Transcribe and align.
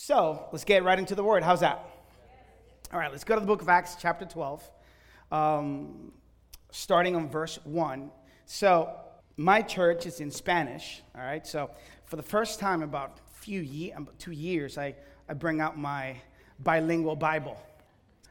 So 0.00 0.46
let's 0.52 0.62
get 0.62 0.84
right 0.84 0.96
into 0.96 1.16
the 1.16 1.24
word. 1.24 1.42
How's 1.42 1.58
that? 1.58 1.84
All 2.92 3.00
right, 3.00 3.10
let's 3.10 3.24
go 3.24 3.34
to 3.34 3.40
the 3.40 3.46
book 3.48 3.62
of 3.62 3.68
Acts, 3.68 3.96
chapter 4.00 4.24
12, 4.24 4.70
um, 5.32 6.12
starting 6.70 7.16
on 7.16 7.28
verse 7.28 7.58
1. 7.64 8.08
So, 8.46 8.94
my 9.36 9.60
church 9.60 10.06
is 10.06 10.20
in 10.20 10.30
Spanish, 10.30 11.02
all 11.16 11.22
right? 11.22 11.44
So, 11.44 11.72
for 12.04 12.14
the 12.14 12.22
first 12.22 12.60
time 12.60 12.82
about 12.84 13.18
few 13.32 13.60
ye- 13.60 13.92
two 14.20 14.30
years, 14.30 14.78
I, 14.78 14.94
I 15.28 15.34
bring 15.34 15.60
out 15.60 15.76
my 15.76 16.14
bilingual 16.60 17.16
Bible. 17.16 17.58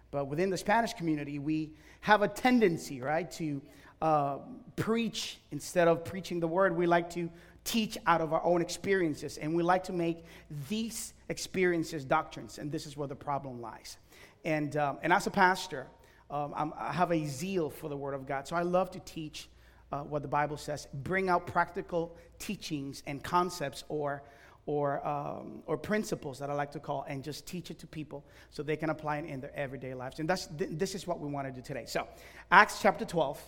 But 0.09 0.29
within 0.29 0.49
the 0.49 0.57
Spanish 0.57 0.93
community, 0.93 1.37
we 1.37 1.73
have 1.99 2.21
a 2.21 2.29
tendency, 2.29 3.01
right, 3.01 3.29
to 3.31 3.61
uh, 4.01 4.37
preach 4.77 5.37
instead 5.51 5.89
of 5.89 6.05
preaching 6.05 6.39
the 6.39 6.47
word. 6.47 6.77
We 6.77 6.87
like 6.87 7.09
to 7.15 7.29
teach 7.67 7.97
out 8.07 8.21
of 8.21 8.33
our 8.33 8.43
own 8.43 8.61
experiences, 8.61 9.37
and 9.37 9.53
we 9.53 9.61
like 9.61 9.83
to 9.83 9.93
make 9.93 10.23
these 10.69 11.13
experiences 11.29 12.05
doctrines, 12.05 12.57
and 12.57 12.71
this 12.71 12.85
is 12.85 12.95
where 12.95 13.09
the 13.09 13.15
problem 13.15 13.61
lies. 13.61 13.97
And, 14.45 14.75
um, 14.77 14.99
and 15.03 15.11
as 15.11 15.27
a 15.27 15.31
pastor, 15.31 15.85
um, 16.31 16.73
i 16.77 16.91
have 16.91 17.11
a 17.11 17.25
zeal 17.25 17.69
for 17.69 17.89
the 17.89 17.97
Word 17.97 18.13
of 18.13 18.25
God, 18.25 18.47
so 18.47 18.55
I 18.55 18.61
love 18.61 18.89
to 18.91 18.99
teach 19.01 19.49
uh, 19.91 19.99
what 19.99 20.21
the 20.21 20.27
Bible 20.27 20.57
says, 20.57 20.87
bring 20.93 21.29
out 21.29 21.45
practical 21.45 22.15
teachings 22.39 23.03
and 23.05 23.23
concepts 23.23 23.83
or 23.89 24.23
or, 24.65 25.05
um, 25.07 25.63
or 25.65 25.77
principles 25.77 26.39
that 26.39 26.49
I 26.49 26.53
like 26.53 26.73
to 26.73 26.79
call, 26.81 27.05
and 27.07 27.23
just 27.23 27.47
teach 27.47 27.71
it 27.71 27.79
to 27.79 27.87
people 27.87 28.25
so 28.49 28.63
they 28.63 28.75
can 28.75 28.89
apply 28.89 29.19
it 29.19 29.25
in 29.25 29.39
their 29.39 29.55
everyday 29.55 29.93
lives. 29.93 30.19
And 30.19 30.29
that's, 30.29 30.47
th- 30.47 30.71
this 30.73 30.93
is 30.93 31.07
what 31.07 31.21
we 31.21 31.29
want 31.29 31.47
to 31.47 31.53
do 31.53 31.61
today. 31.61 31.85
So, 31.87 32.05
Acts 32.51 32.81
chapter 32.81 33.05
12, 33.05 33.41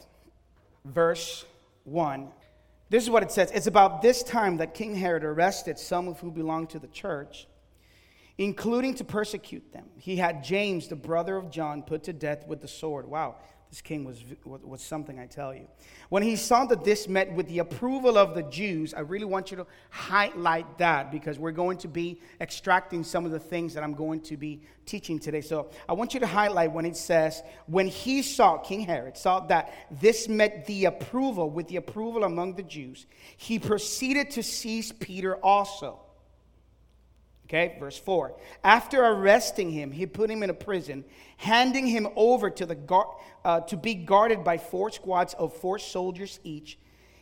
verse 0.86 1.44
1 1.84 2.30
this 2.90 3.04
is 3.04 3.10
what 3.10 3.24
it 3.24 3.32
says. 3.32 3.52
It's 3.52 3.68
about 3.68 4.02
this 4.02 4.24
time 4.24 4.58
that 4.58 4.74
King 4.74 4.96
Herod 4.96 5.24
arrested 5.24 5.78
some 5.78 6.08
of 6.08 6.20
who 6.20 6.32
belonged 6.32 6.72
to 6.72 6.80
the 6.80 6.88
church, 6.88 7.48
including 8.38 8.96
to 8.96 9.04
persecute 9.04 9.72
them. 9.72 9.86
He 9.98 10.16
had 10.16 10.44
James, 10.44 10.88
the 10.88 10.96
brother 10.96 11.36
of 11.36 11.52
John, 11.52 11.84
put 11.84 12.04
to 12.04 12.14
death 12.14 12.48
with 12.48 12.62
the 12.62 12.68
sword. 12.68 13.08
Wow, 13.08 13.36
this 13.70 13.82
king 13.82 14.04
was, 14.04 14.24
was 14.44 14.82
something, 14.82 15.20
I 15.20 15.28
tell 15.28 15.54
you. 15.54 15.68
When 16.10 16.24
he 16.24 16.36
saw 16.36 16.66
that 16.66 16.84
this 16.84 17.08
met 17.08 17.32
with 17.32 17.48
the 17.48 17.60
approval 17.60 18.18
of 18.18 18.34
the 18.34 18.42
Jews, 18.42 18.96
I 18.96 19.02
really 19.02 19.26
want 19.26 19.52
you 19.52 19.58
to 19.58 19.68
highlight 19.92 20.80
that 20.80 21.12
because 21.12 21.38
we're 21.38 21.52
going 21.52 21.78
to 21.80 21.88
be 21.88 22.20
extracting 22.42 23.04
some 23.04 23.26
of 23.26 23.32
the 23.32 23.40
things 23.40 23.76
that 23.76 23.84
I'm 23.84 23.94
going 23.94 24.22
to 24.22 24.38
be 24.38 24.64
teaching 24.88 25.20
today. 25.20 25.42
So 25.42 25.70
I 25.88 25.94
want 25.94 26.16
you 26.16 26.20
to 26.20 26.26
highlight 26.26 26.72
when 26.72 26.84
it 26.84 26.98
says, 26.98 27.44
when 27.68 27.88
he 27.88 28.24
saw, 28.24 28.58
King 28.58 28.82
Herod 28.82 29.16
saw 29.16 29.42
that 29.42 29.72
this 30.02 30.28
met 30.28 30.66
the 30.66 30.86
approval, 30.86 31.52
with 31.52 31.68
the 31.68 31.76
approval 31.76 32.24
among 32.24 32.56
the 32.56 32.64
Jews, 32.64 33.06
he 33.38 33.60
proceeded 33.60 34.32
to 34.32 34.42
seize 34.42 34.92
Peter 34.92 35.36
also. 35.38 36.00
Okay, 37.50 37.76
verse 37.80 37.98
4. 37.98 38.34
After 38.64 39.04
arresting 39.04 39.72
him, 39.72 39.92
he 39.92 40.06
put 40.06 40.30
him 40.30 40.44
in 40.44 40.52
a 40.52 40.54
prison, 40.54 41.04
handing 41.38 41.88
him 41.88 42.08
over 42.16 42.52
to, 42.52 42.66
the 42.68 42.76
guard, 42.76 43.08
uh, 43.44 43.62
to 43.62 43.76
be 43.76 43.96
guarded 43.96 44.44
by 44.44 44.60
four 44.60 44.92
squads 44.92 45.34
of 45.34 45.52
four 45.56 45.80
soldiers 45.80 46.40
each. 46.44 46.78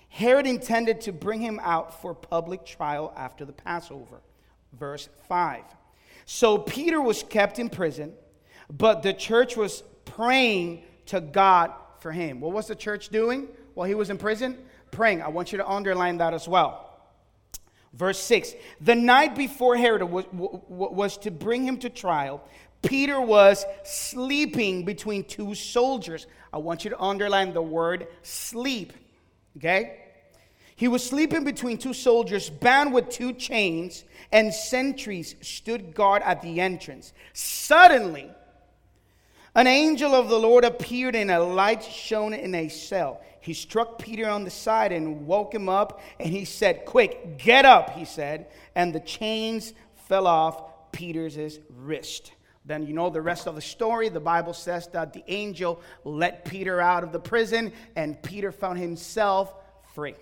Herod 0.10 0.46
intended 0.46 1.00
to 1.02 1.14
bring 1.14 1.40
him 1.40 1.62
out 1.64 2.02
for 2.02 2.14
public 2.14 2.66
trial 2.66 3.14
after 3.16 3.46
the 3.46 3.54
Passover. 3.54 4.22
Verse 4.74 5.08
5. 5.30 5.64
So 6.26 6.58
Peter 6.58 7.02
was 7.02 7.24
kept 7.24 7.58
in 7.58 7.70
prison, 7.70 8.12
but 8.70 9.04
the 9.04 9.14
church 9.14 9.56
was 9.56 9.82
praying 10.04 10.84
to 11.06 11.22
God 11.22 11.72
for 12.00 12.12
him. 12.12 12.42
What 12.42 12.52
was 12.52 12.68
the 12.68 12.76
church 12.76 13.10
doing 13.10 13.48
while 13.76 13.88
he 13.88 13.96
was 13.96 14.10
in 14.10 14.18
prison? 14.18 14.58
Praying. 14.92 15.22
I 15.22 15.30
want 15.30 15.54
you 15.54 15.58
to 15.60 15.68
underline 15.68 16.18
that 16.18 16.34
as 16.34 16.50
well. 16.50 16.87
Verse 17.98 18.20
6 18.20 18.54
The 18.80 18.96
night 18.96 19.36
before 19.36 19.76
Herod 19.76 20.04
was, 20.04 20.26
was 20.32 21.18
to 21.20 21.32
bring 21.32 21.66
him 21.66 21.78
to 21.80 21.90
trial, 21.90 22.42
Peter 22.84 23.20
was 23.20 23.66
sleeping 23.84 24.86
between 24.86 25.24
two 25.24 25.56
soldiers. 25.56 26.28
I 26.54 26.60
want 26.60 26.84
you 26.84 26.92
to 26.92 27.02
underline 27.02 27.54
the 27.54 27.62
word 27.62 28.08
sleep. 28.22 28.94
Okay? 29.58 30.04
He 30.76 30.88
was 30.88 31.04
sleeping 31.04 31.44
between 31.44 31.80
two 31.80 31.94
soldiers, 31.94 32.52
bound 32.52 32.94
with 32.94 33.10
two 33.10 33.34
chains, 33.34 34.04
and 34.32 34.54
sentries 34.54 35.36
stood 35.42 35.96
guard 35.96 36.22
at 36.22 36.44
the 36.44 36.62
entrance. 36.62 37.14
Suddenly, 37.34 38.30
an 39.56 39.66
angel 39.66 40.14
of 40.14 40.30
the 40.30 40.38
Lord 40.38 40.64
appeared, 40.64 41.16
and 41.16 41.32
a 41.32 41.40
light 41.40 41.84
shone 41.84 42.36
in 42.36 42.54
a 42.54 42.70
cell. 42.70 43.22
He 43.48 43.54
struck 43.54 43.98
Peter 43.98 44.28
on 44.28 44.44
the 44.44 44.50
side 44.50 44.92
and 44.92 45.26
woke 45.26 45.56
him 45.56 45.70
up, 45.70 46.02
and 46.20 46.30
he 46.30 46.44
said, 46.44 46.84
Quick, 46.84 47.38
get 47.38 47.64
up, 47.64 47.92
he 47.92 48.04
said. 48.04 48.48
And 48.76 48.94
the 48.94 49.00
chains 49.00 49.72
fell 50.10 50.28
off 50.28 50.92
Peter's 50.92 51.58
wrist. 51.78 52.34
Then 52.66 52.86
you 52.86 52.94
know 52.94 53.10
the 53.10 53.22
rest 53.22 53.48
of 53.48 53.56
the 53.56 53.62
story. 53.62 54.10
The 54.10 54.20
Bible 54.20 54.54
says 54.54 54.88
that 54.88 55.14
the 55.14 55.24
angel 55.28 55.82
let 56.04 56.44
Peter 56.44 56.82
out 56.82 57.06
of 57.06 57.14
the 57.14 57.22
prison, 57.22 57.72
and 57.96 58.22
Peter 58.22 58.52
found 58.52 58.80
himself 58.80 59.54
free. 59.96 60.16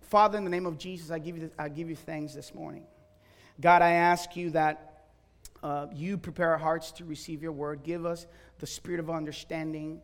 Father, 0.00 0.36
in 0.36 0.42
the 0.42 0.50
name 0.50 0.66
of 0.66 0.76
Jesus, 0.76 1.12
I 1.12 1.20
give 1.20 1.38
you, 1.38 1.52
I 1.56 1.68
give 1.68 1.88
you 1.88 1.94
thanks 1.94 2.34
this 2.34 2.52
morning. 2.52 2.88
God, 3.60 3.82
I 3.82 3.92
ask 3.92 4.34
you 4.34 4.50
that 4.50 5.04
uh, 5.62 5.86
you 5.94 6.18
prepare 6.18 6.50
our 6.50 6.58
hearts 6.58 6.90
to 6.90 7.04
receive 7.04 7.40
your 7.40 7.52
word. 7.52 7.84
Give 7.84 8.04
us 8.04 8.26
the 8.58 8.66
spirit 8.66 8.98
of 8.98 9.10
understanding 9.10 10.02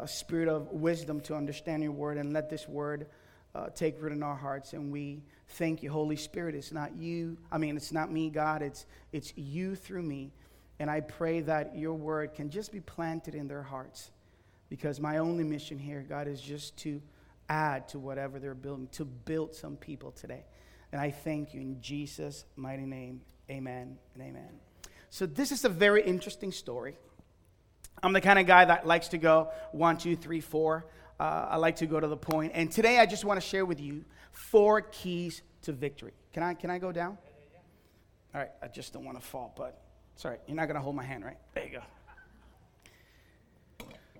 a 0.00 0.08
spirit 0.08 0.48
of 0.48 0.68
wisdom 0.68 1.20
to 1.22 1.34
understand 1.34 1.82
your 1.82 1.92
word 1.92 2.18
and 2.18 2.32
let 2.32 2.50
this 2.50 2.68
word 2.68 3.06
uh, 3.54 3.68
take 3.70 4.00
root 4.00 4.12
in 4.12 4.22
our 4.22 4.36
hearts. 4.36 4.72
And 4.72 4.92
we 4.92 5.22
thank 5.48 5.82
you, 5.82 5.90
Holy 5.90 6.16
Spirit. 6.16 6.54
It's 6.54 6.72
not 6.72 6.96
you, 6.96 7.36
I 7.50 7.58
mean, 7.58 7.76
it's 7.76 7.92
not 7.92 8.10
me, 8.10 8.30
God, 8.30 8.62
it's, 8.62 8.86
it's 9.12 9.32
you 9.36 9.74
through 9.74 10.02
me. 10.02 10.32
And 10.78 10.90
I 10.90 11.00
pray 11.00 11.40
that 11.42 11.76
your 11.76 11.94
word 11.94 12.34
can 12.34 12.48
just 12.48 12.72
be 12.72 12.80
planted 12.80 13.34
in 13.34 13.48
their 13.48 13.62
hearts 13.62 14.10
because 14.70 15.00
my 15.00 15.18
only 15.18 15.44
mission 15.44 15.78
here, 15.78 16.04
God, 16.08 16.26
is 16.26 16.40
just 16.40 16.76
to 16.78 17.02
add 17.48 17.88
to 17.88 17.98
whatever 17.98 18.38
they're 18.38 18.54
building, 18.54 18.88
to 18.92 19.04
build 19.04 19.54
some 19.54 19.76
people 19.76 20.12
today. 20.12 20.44
And 20.92 21.00
I 21.00 21.10
thank 21.10 21.52
you 21.52 21.60
in 21.60 21.80
Jesus' 21.80 22.44
mighty 22.56 22.86
name. 22.86 23.20
Amen 23.50 23.98
and 24.14 24.22
amen. 24.22 24.48
So, 25.10 25.26
this 25.26 25.50
is 25.50 25.64
a 25.64 25.68
very 25.68 26.02
interesting 26.02 26.52
story. 26.52 26.94
I'm 28.02 28.12
the 28.12 28.20
kind 28.20 28.38
of 28.38 28.46
guy 28.46 28.64
that 28.64 28.86
likes 28.86 29.08
to 29.08 29.18
go 29.18 29.50
one, 29.72 29.98
two, 29.98 30.16
three, 30.16 30.40
four. 30.40 30.86
Uh, 31.18 31.48
I 31.50 31.56
like 31.56 31.76
to 31.76 31.86
go 31.86 32.00
to 32.00 32.06
the 32.06 32.16
point. 32.16 32.52
And 32.54 32.70
today 32.70 32.98
I 32.98 33.06
just 33.06 33.24
want 33.24 33.40
to 33.40 33.46
share 33.46 33.66
with 33.66 33.80
you 33.80 34.04
four 34.32 34.80
keys 34.80 35.42
to 35.62 35.72
victory. 35.72 36.12
Can 36.32 36.42
I, 36.42 36.54
can 36.54 36.70
I 36.70 36.78
go 36.78 36.92
down? 36.92 37.18
All 38.34 38.40
right, 38.40 38.50
I 38.62 38.68
just 38.68 38.92
don't 38.92 39.04
want 39.04 39.20
to 39.20 39.26
fall, 39.26 39.52
but 39.56 39.82
sorry, 40.16 40.38
you're 40.46 40.56
not 40.56 40.66
going 40.66 40.76
to 40.76 40.80
hold 40.80 40.96
my 40.96 41.04
hand, 41.04 41.24
right? 41.24 41.36
There 41.54 41.64
you 41.64 41.70
go. 41.70 41.82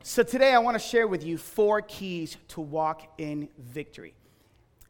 So 0.02 0.22
today 0.22 0.52
I 0.52 0.58
want 0.58 0.74
to 0.74 0.78
share 0.78 1.06
with 1.06 1.24
you 1.24 1.38
four 1.38 1.80
keys 1.82 2.36
to 2.48 2.60
walk 2.60 3.02
in 3.19 3.48
victory. 3.58 4.14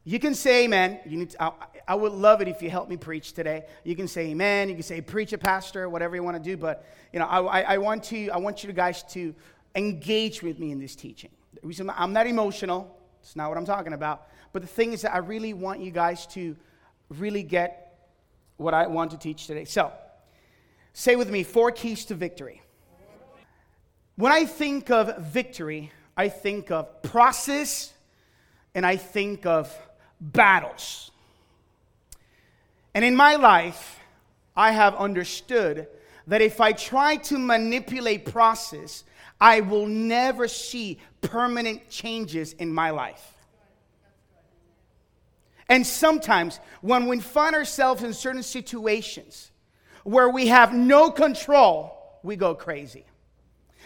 You 0.03 0.19
can 0.19 0.33
say 0.33 0.63
amen. 0.63 0.99
You 1.05 1.17
need 1.17 1.29
to, 1.31 1.43
I, 1.43 1.51
I, 1.89 1.95
would 1.95 2.11
love 2.11 2.41
it 2.41 2.47
if 2.47 2.61
you 2.63 2.71
help 2.71 2.89
me 2.89 2.97
preach 2.97 3.33
today. 3.33 3.65
You 3.83 3.95
can 3.95 4.07
say 4.07 4.27
amen. 4.29 4.67
You 4.69 4.75
can 4.75 4.83
say 4.83 4.99
preach 4.99 5.31
a 5.31 5.37
pastor, 5.37 5.87
whatever 5.89 6.15
you 6.15 6.23
want 6.23 6.37
to 6.37 6.43
do. 6.43 6.57
But 6.57 6.85
you 7.13 7.19
know, 7.19 7.25
I, 7.27 7.61
I, 7.61 7.77
want 7.77 8.03
to 8.05 8.29
I 8.29 8.37
want 8.37 8.63
you 8.63 8.73
guys 8.73 9.03
to 9.13 9.35
engage 9.75 10.41
with 10.41 10.57
me 10.57 10.71
in 10.71 10.79
this 10.79 10.95
teaching. 10.95 11.29
I'm 11.95 12.13
not 12.13 12.25
emotional. 12.25 12.97
It's 13.21 13.35
not 13.35 13.49
what 13.49 13.57
I'm 13.59 13.65
talking 13.65 13.93
about. 13.93 14.27
But 14.53 14.63
the 14.63 14.67
thing 14.67 14.93
is 14.93 15.03
that 15.03 15.13
I 15.13 15.19
really 15.19 15.53
want 15.53 15.81
you 15.81 15.91
guys 15.91 16.25
to 16.27 16.55
really 17.09 17.43
get 17.43 18.09
what 18.57 18.73
I 18.73 18.87
want 18.87 19.11
to 19.11 19.17
teach 19.17 19.45
today. 19.45 19.65
So, 19.65 19.91
say 20.93 21.15
with 21.15 21.29
me 21.29 21.43
four 21.43 21.71
keys 21.71 22.05
to 22.05 22.15
victory. 22.15 22.61
When 24.15 24.31
I 24.31 24.45
think 24.45 24.89
of 24.89 25.17
victory, 25.19 25.91
I 26.17 26.29
think 26.29 26.71
of 26.71 27.01
process 27.03 27.93
and 28.73 28.85
I 28.85 28.95
think 28.95 29.45
of 29.45 29.75
battles. 30.21 31.11
And 32.93 33.03
in 33.03 33.15
my 33.15 33.35
life, 33.35 33.99
I 34.55 34.71
have 34.71 34.95
understood 34.95 35.87
that 36.27 36.41
if 36.41 36.61
I 36.61 36.71
try 36.71 37.15
to 37.17 37.37
manipulate 37.37 38.25
process, 38.25 39.03
I 39.39 39.61
will 39.61 39.87
never 39.87 40.47
see 40.47 40.99
permanent 41.21 41.89
changes 41.89 42.53
in 42.53 42.71
my 42.71 42.91
life. 42.91 43.33
And 45.67 45.87
sometimes 45.87 46.59
when 46.81 47.07
we 47.07 47.19
find 47.19 47.55
ourselves 47.55 48.03
in 48.03 48.13
certain 48.13 48.43
situations 48.43 49.51
where 50.03 50.29
we 50.29 50.47
have 50.47 50.73
no 50.73 51.09
control, 51.09 52.19
we 52.23 52.35
go 52.35 52.53
crazy. 52.53 53.05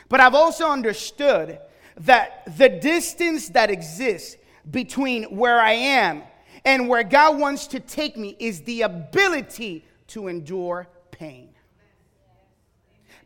But 0.10 0.20
I've 0.20 0.36
also 0.36 0.68
understood 0.68 1.60
that 1.98 2.58
the 2.58 2.70
distance 2.70 3.50
that 3.50 3.70
exists 3.70 4.36
between 4.70 5.24
where 5.26 5.60
I 5.60 5.74
am 5.74 6.24
and 6.66 6.90
where 6.90 7.04
God 7.04 7.40
wants 7.40 7.68
to 7.68 7.80
take 7.80 8.18
me 8.18 8.36
is 8.40 8.62
the 8.62 8.82
ability 8.82 9.86
to 10.08 10.28
endure 10.28 10.88
pain. 11.12 11.50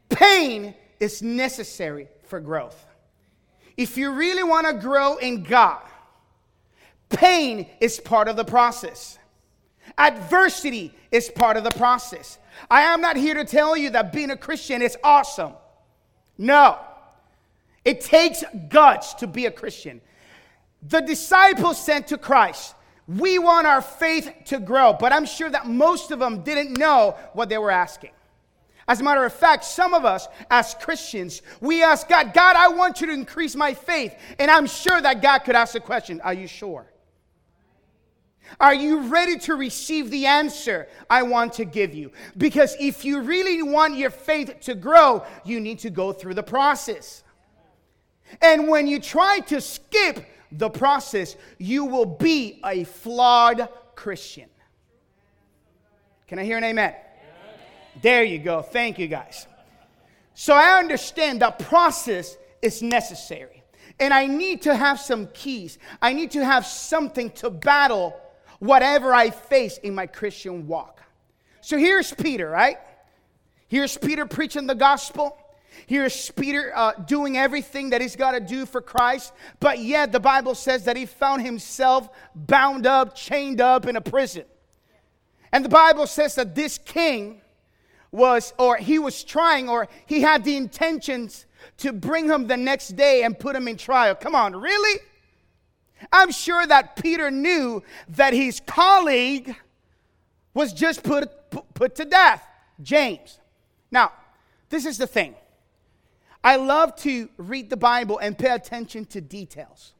Pain 0.09 0.75
is 0.99 1.21
necessary 1.21 2.09
for 2.25 2.39
growth. 2.39 2.85
If 3.77 3.97
you 3.97 4.11
really 4.11 4.43
want 4.43 4.67
to 4.67 4.73
grow 4.73 5.15
in 5.17 5.43
God, 5.43 5.81
pain 7.07 7.67
is 7.79 7.99
part 7.99 8.27
of 8.27 8.35
the 8.35 8.43
process. 8.43 9.17
Adversity 9.97 10.93
is 11.11 11.29
part 11.29 11.55
of 11.55 11.63
the 11.63 11.71
process. 11.71 12.37
I 12.69 12.81
am 12.81 12.99
not 12.99 13.15
here 13.15 13.35
to 13.35 13.45
tell 13.45 13.77
you 13.77 13.91
that 13.91 14.11
being 14.11 14.31
a 14.31 14.37
Christian 14.37 14.81
is 14.81 14.97
awesome. 15.03 15.53
No. 16.37 16.77
It 17.85 18.01
takes 18.01 18.43
guts 18.67 19.13
to 19.15 19.27
be 19.27 19.45
a 19.45 19.51
Christian. 19.51 20.01
The 20.83 20.99
disciples 20.99 21.83
sent 21.83 22.07
to 22.07 22.17
Christ, 22.17 22.75
we 23.17 23.39
want 23.39 23.65
our 23.65 23.81
faith 23.81 24.31
to 24.45 24.59
grow, 24.59 24.93
but 24.93 25.11
I'm 25.11 25.25
sure 25.25 25.49
that 25.49 25.67
most 25.67 26.11
of 26.11 26.19
them 26.19 26.43
didn't 26.43 26.77
know 26.77 27.17
what 27.33 27.49
they 27.49 27.57
were 27.57 27.71
asking. 27.71 28.11
As 28.87 29.01
a 29.01 29.03
matter 29.03 29.23
of 29.23 29.33
fact, 29.33 29.65
some 29.65 29.95
of 29.95 30.05
us 30.05 30.27
as 30.49 30.75
Christians, 30.75 31.41
we 31.59 31.83
ask 31.83 32.07
God, 32.07 32.33
God, 32.33 32.55
I 32.55 32.67
want 32.67 33.01
you 33.01 33.07
to 33.07 33.13
increase 33.13 33.55
my 33.55 33.73
faith. 33.73 34.15
And 34.37 34.49
I'm 34.51 34.67
sure 34.67 35.01
that 35.01 35.21
God 35.21 35.39
could 35.39 35.55
ask 35.55 35.73
the 35.73 35.79
question, 35.79 36.21
Are 36.21 36.33
you 36.33 36.47
sure? 36.47 36.85
Are 38.59 38.73
you 38.73 39.01
ready 39.01 39.37
to 39.39 39.55
receive 39.55 40.09
the 40.09 40.25
answer 40.25 40.87
I 41.09 41.23
want 41.23 41.53
to 41.53 41.65
give 41.65 41.93
you? 41.93 42.11
Because 42.37 42.75
if 42.79 43.05
you 43.05 43.21
really 43.21 43.61
want 43.61 43.95
your 43.95 44.09
faith 44.09 44.59
to 44.61 44.75
grow, 44.75 45.23
you 45.45 45.59
need 45.59 45.79
to 45.79 45.89
go 45.89 46.13
through 46.13 46.33
the 46.33 46.43
process. 46.43 47.23
And 48.41 48.67
when 48.67 48.87
you 48.87 48.99
try 48.99 49.39
to 49.47 49.61
skip 49.61 50.25
the 50.51 50.69
process, 50.69 51.35
you 51.57 51.85
will 51.85 52.05
be 52.05 52.59
a 52.65 52.83
flawed 52.83 53.69
Christian. 53.95 54.49
Can 56.27 56.39
I 56.39 56.43
hear 56.43 56.57
an 56.57 56.63
amen? 56.63 56.89
amen? 56.89 56.99
There 58.01 58.23
you 58.23 58.39
go. 58.39 58.61
Thank 58.61 58.99
you, 58.99 59.07
guys. 59.07 59.47
So 60.33 60.53
I 60.53 60.79
understand 60.79 61.41
that 61.41 61.59
process 61.59 62.37
is 62.61 62.81
necessary. 62.81 63.63
And 63.99 64.13
I 64.13 64.27
need 64.27 64.61
to 64.61 64.75
have 64.75 64.99
some 64.99 65.27
keys. 65.33 65.77
I 66.01 66.13
need 66.13 66.31
to 66.31 66.45
have 66.45 66.65
something 66.65 67.31
to 67.31 67.49
battle 67.49 68.15
whatever 68.59 69.13
I 69.13 69.29
face 69.29 69.77
in 69.79 69.95
my 69.95 70.07
Christian 70.07 70.67
walk. 70.67 71.01
So 71.61 71.77
here's 71.77 72.13
Peter, 72.13 72.49
right? 72.49 72.77
Here's 73.67 73.97
Peter 73.97 74.25
preaching 74.25 74.67
the 74.67 74.75
gospel. 74.75 75.37
Here's 75.85 76.31
Peter 76.31 76.71
uh, 76.75 76.93
doing 76.93 77.37
everything 77.37 77.91
that 77.91 78.01
he's 78.01 78.15
got 78.15 78.31
to 78.31 78.39
do 78.39 78.65
for 78.65 78.81
Christ, 78.81 79.33
but 79.59 79.79
yet 79.79 80.11
the 80.11 80.19
Bible 80.19 80.55
says 80.55 80.85
that 80.85 80.95
he 80.95 81.05
found 81.05 81.41
himself 81.41 82.09
bound 82.35 82.85
up, 82.85 83.15
chained 83.15 83.61
up 83.61 83.85
in 83.85 83.95
a 83.95 84.01
prison. 84.01 84.45
And 85.51 85.65
the 85.65 85.69
Bible 85.69 86.07
says 86.07 86.35
that 86.35 86.55
this 86.55 86.77
king 86.77 87.41
was, 88.11 88.53
or 88.57 88.77
he 88.77 88.99
was 88.99 89.23
trying, 89.23 89.69
or 89.69 89.87
he 90.05 90.21
had 90.21 90.43
the 90.43 90.55
intentions 90.55 91.45
to 91.77 91.93
bring 91.93 92.27
him 92.27 92.47
the 92.47 92.57
next 92.57 92.89
day 92.89 93.23
and 93.23 93.37
put 93.37 93.55
him 93.55 93.67
in 93.67 93.77
trial. 93.77 94.15
Come 94.15 94.35
on, 94.35 94.55
really? 94.55 95.01
I'm 96.11 96.31
sure 96.31 96.65
that 96.65 96.95
Peter 96.95 97.29
knew 97.29 97.83
that 98.09 98.33
his 98.33 98.61
colleague 98.61 99.55
was 100.53 100.73
just 100.73 101.03
put, 101.03 101.29
put 101.73 101.95
to 101.95 102.05
death, 102.05 102.43
James. 102.81 103.39
Now, 103.91 104.13
this 104.69 104.85
is 104.85 104.97
the 104.97 105.07
thing. 105.07 105.35
I 106.43 106.55
love 106.55 106.95
to 106.97 107.29
read 107.37 107.69
the 107.69 107.77
Bible 107.77 108.17
and 108.17 108.37
pay 108.37 108.51
attention 108.51 109.05
to 109.05 109.21
details. 109.21 109.93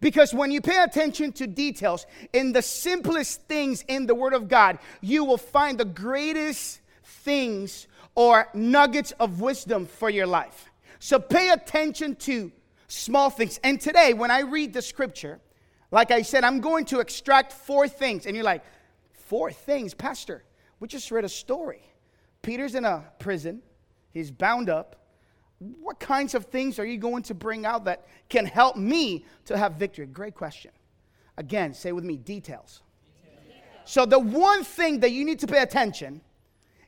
Because 0.00 0.34
when 0.34 0.50
you 0.50 0.60
pay 0.60 0.82
attention 0.82 1.32
to 1.32 1.46
details 1.46 2.06
in 2.32 2.52
the 2.52 2.62
simplest 2.62 3.42
things 3.42 3.84
in 3.86 4.06
the 4.06 4.14
Word 4.14 4.34
of 4.34 4.48
God, 4.48 4.78
you 5.00 5.24
will 5.24 5.38
find 5.38 5.78
the 5.78 5.84
greatest 5.84 6.80
things 7.04 7.86
or 8.14 8.48
nuggets 8.52 9.12
of 9.12 9.40
wisdom 9.40 9.86
for 9.86 10.10
your 10.10 10.26
life. 10.26 10.70
So 10.98 11.18
pay 11.18 11.50
attention 11.50 12.16
to 12.16 12.52
small 12.88 13.30
things. 13.30 13.58
And 13.62 13.80
today, 13.80 14.12
when 14.12 14.30
I 14.30 14.40
read 14.40 14.72
the 14.72 14.82
scripture, 14.82 15.40
like 15.90 16.10
I 16.10 16.22
said, 16.22 16.44
I'm 16.44 16.60
going 16.60 16.84
to 16.86 17.00
extract 17.00 17.52
four 17.52 17.88
things. 17.88 18.26
And 18.26 18.34
you're 18.34 18.44
like, 18.44 18.64
four 19.12 19.50
things? 19.52 19.94
Pastor, 19.94 20.42
we 20.80 20.88
just 20.88 21.10
read 21.10 21.24
a 21.24 21.28
story. 21.28 21.82
Peter's 22.42 22.74
in 22.74 22.84
a 22.84 23.04
prison, 23.18 23.62
he's 24.10 24.30
bound 24.30 24.68
up. 24.68 24.96
What 25.80 26.00
kinds 26.00 26.34
of 26.34 26.46
things 26.46 26.78
are 26.78 26.84
you 26.84 26.98
going 26.98 27.22
to 27.24 27.34
bring 27.34 27.64
out 27.64 27.84
that 27.84 28.06
can 28.28 28.46
help 28.46 28.76
me 28.76 29.24
to 29.46 29.56
have 29.56 29.74
victory? 29.74 30.06
Great 30.06 30.34
question. 30.34 30.70
Again, 31.36 31.74
say 31.74 31.92
with 31.92 32.04
me 32.04 32.16
details. 32.16 32.82
So, 33.84 34.06
the 34.06 34.18
one 34.18 34.64
thing 34.64 35.00
that 35.00 35.10
you 35.10 35.24
need 35.24 35.40
to 35.40 35.46
pay 35.46 35.60
attention 35.60 36.20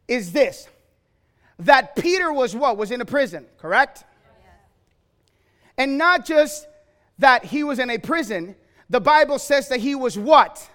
is 0.06 0.32
this 0.32 0.69
that 1.59 1.97
Peter 1.97 2.32
was 2.32 2.55
what? 2.55 2.76
Was 2.76 2.91
in 2.91 3.00
a 3.00 3.05
prison, 3.05 3.47
correct? 3.59 4.05
And 5.76 5.99
not 5.99 6.25
just 6.25 6.67
that 7.19 7.44
he 7.44 7.65
was 7.65 7.79
in 7.79 7.91
a 7.91 7.99
prison, 7.99 8.55
the 8.91 9.00
Bible 9.00 9.38
says 9.38 9.69
that 9.69 9.81
he 9.81 9.94
was 9.94 10.19
what? 10.19 10.69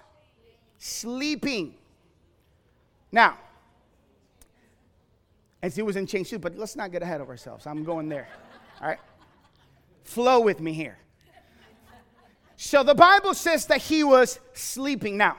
Sleeping. 0.78 1.74
Now, 3.12 3.38
as 5.62 5.76
he 5.76 5.82
was 5.82 5.96
in 5.96 6.06
chain 6.06 6.24
suit, 6.24 6.40
but 6.40 6.56
let's 6.56 6.76
not 6.76 6.92
get 6.92 7.02
ahead 7.02 7.20
of 7.20 7.28
ourselves. 7.28 7.66
I'm 7.66 7.84
going 7.84 8.08
there. 8.08 8.28
All 8.80 8.88
right? 8.88 8.98
Flow 10.04 10.40
with 10.40 10.60
me 10.60 10.72
here. 10.72 10.98
So 12.56 12.82
the 12.82 12.94
Bible 12.94 13.34
says 13.34 13.66
that 13.66 13.80
he 13.80 14.04
was 14.04 14.38
sleeping. 14.52 15.16
Now, 15.16 15.36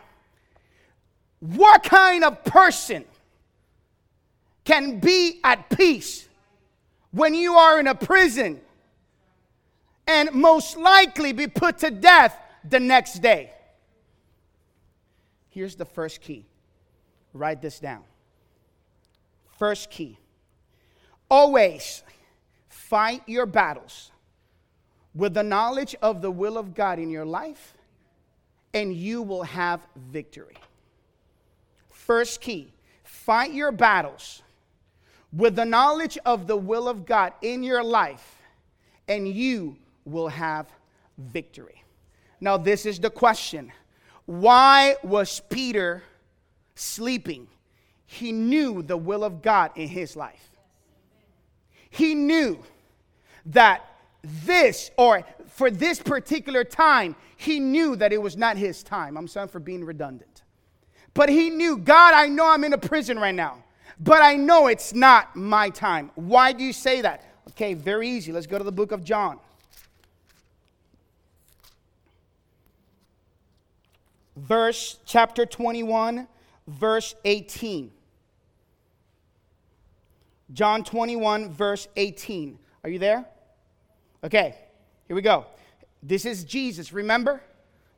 what 1.39 1.83
kind 1.83 2.23
of 2.23 2.43
person 2.43 3.05
can 4.63 4.99
be 4.99 5.39
at 5.43 5.69
peace 5.69 6.27
when 7.11 7.33
you 7.33 7.55
are 7.55 7.79
in 7.79 7.87
a 7.87 7.95
prison 7.95 8.61
and 10.07 10.31
most 10.33 10.77
likely 10.77 11.33
be 11.33 11.47
put 11.47 11.79
to 11.79 11.91
death 11.91 12.37
the 12.67 12.79
next 12.79 13.19
day. 13.19 13.51
Here's 15.49 15.75
the 15.75 15.85
first 15.85 16.21
key. 16.21 16.45
Write 17.33 17.61
this 17.61 17.79
down. 17.79 18.03
First 19.61 19.91
key. 19.91 20.17
Always 21.29 22.01
fight 22.67 23.21
your 23.27 23.45
battles 23.45 24.09
with 25.13 25.35
the 25.35 25.43
knowledge 25.43 25.95
of 26.01 26.23
the 26.23 26.31
will 26.31 26.57
of 26.57 26.73
God 26.73 26.97
in 26.97 27.11
your 27.11 27.25
life, 27.25 27.75
and 28.73 28.91
you 28.91 29.21
will 29.21 29.43
have 29.43 29.85
victory. 29.95 30.57
First 31.91 32.41
key 32.41 32.73
fight 33.03 33.53
your 33.53 33.71
battles 33.71 34.41
with 35.31 35.55
the 35.55 35.65
knowledge 35.65 36.17
of 36.25 36.47
the 36.47 36.57
will 36.57 36.87
of 36.87 37.05
God 37.05 37.33
in 37.43 37.61
your 37.61 37.83
life, 37.83 38.41
and 39.07 39.27
you 39.27 39.77
will 40.05 40.29
have 40.29 40.65
victory. 41.19 41.83
Now, 42.39 42.57
this 42.57 42.87
is 42.87 42.99
the 42.99 43.11
question 43.11 43.71
why 44.25 44.95
was 45.03 45.39
Peter 45.51 46.01
sleeping? 46.73 47.47
He 48.11 48.31
knew 48.31 48.81
the 48.81 48.97
will 48.97 49.23
of 49.23 49.41
God 49.41 49.71
in 49.75 49.87
his 49.87 50.15
life. 50.15 50.49
He 51.89 52.13
knew 52.13 52.59
that 53.47 53.85
this, 54.21 54.91
or 54.97 55.23
for 55.47 55.71
this 55.71 56.01
particular 56.01 56.63
time, 56.63 57.15
he 57.37 57.59
knew 57.59 57.95
that 57.95 58.11
it 58.11 58.21
was 58.21 58.35
not 58.35 58.57
his 58.57 58.83
time. 58.83 59.17
I'm 59.17 59.27
sorry 59.27 59.47
for 59.47 59.59
being 59.59 59.85
redundant. 59.85 60.43
But 61.13 61.29
he 61.29 61.49
knew, 61.49 61.77
God, 61.77 62.13
I 62.13 62.27
know 62.27 62.49
I'm 62.49 62.63
in 62.63 62.73
a 62.73 62.77
prison 62.77 63.17
right 63.17 63.33
now, 63.33 63.63
but 63.99 64.21
I 64.21 64.35
know 64.35 64.67
it's 64.67 64.93
not 64.93 65.35
my 65.35 65.69
time. 65.69 66.11
Why 66.15 66.51
do 66.51 66.63
you 66.63 66.73
say 66.73 67.01
that? 67.01 67.23
Okay, 67.51 67.73
very 67.73 68.09
easy. 68.09 68.33
Let's 68.33 68.47
go 68.47 68.57
to 68.57 68.63
the 68.63 68.71
book 68.71 68.91
of 68.91 69.03
John. 69.03 69.39
verse 74.35 74.97
chapter 75.05 75.45
21, 75.45 76.27
verse 76.67 77.15
18. 77.25 77.91
John 80.53 80.83
21, 80.83 81.51
verse 81.51 81.87
18. 81.95 82.59
Are 82.83 82.89
you 82.89 82.99
there? 82.99 83.25
Okay, 84.23 84.55
here 85.07 85.15
we 85.15 85.21
go. 85.21 85.45
This 86.03 86.25
is 86.25 86.43
Jesus. 86.43 86.93
Remember 86.93 87.41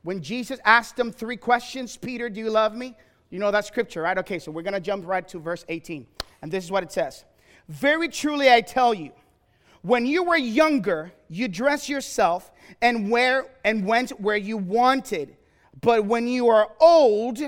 when 0.02 0.22
Jesus 0.22 0.58
asked 0.64 0.98
him 0.98 1.10
three 1.10 1.36
questions 1.36 1.96
Peter, 1.96 2.28
do 2.28 2.40
you 2.40 2.50
love 2.50 2.74
me? 2.74 2.96
You 3.30 3.38
know 3.38 3.50
that 3.50 3.64
scripture, 3.64 4.02
right? 4.02 4.18
Okay, 4.18 4.38
so 4.38 4.52
we're 4.52 4.62
going 4.62 4.74
to 4.74 4.80
jump 4.80 5.06
right 5.06 5.26
to 5.28 5.38
verse 5.38 5.64
18. 5.68 6.06
And 6.42 6.52
this 6.52 6.64
is 6.64 6.70
what 6.70 6.82
it 6.82 6.92
says 6.92 7.24
Very 7.68 8.08
truly 8.08 8.50
I 8.50 8.60
tell 8.60 8.94
you, 8.94 9.12
when 9.82 10.06
you 10.06 10.22
were 10.22 10.36
younger, 10.36 11.12
you 11.28 11.48
dressed 11.48 11.88
yourself 11.88 12.50
and, 12.80 13.10
where, 13.10 13.46
and 13.64 13.86
went 13.86 14.20
where 14.20 14.36
you 14.36 14.56
wanted 14.56 15.36
but 15.84 16.06
when 16.06 16.26
you 16.26 16.48
are 16.48 16.70
old, 16.80 17.38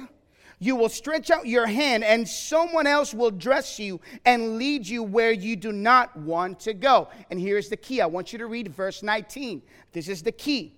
you 0.59 0.75
will 0.75 0.89
stretch 0.89 1.31
out 1.31 1.47
your 1.47 1.67
hand, 1.67 2.03
and 2.03 2.27
someone 2.27 2.87
else 2.87 3.13
will 3.13 3.31
dress 3.31 3.79
you 3.79 4.01
and 4.25 4.57
lead 4.57 4.87
you 4.87 5.03
where 5.03 5.33
you 5.33 5.55
do 5.55 5.71
not 5.71 6.17
want 6.17 6.61
to 6.61 6.73
go. 6.73 7.09
And 7.31 7.39
here's 7.39 7.69
the 7.69 7.77
key 7.77 8.01
I 8.01 8.07
want 8.07 8.33
you 8.33 8.39
to 8.39 8.47
read 8.47 8.69
verse 8.69 9.03
19. 9.03 9.63
This 9.93 10.09
is 10.09 10.23
the 10.23 10.33
key. 10.33 10.75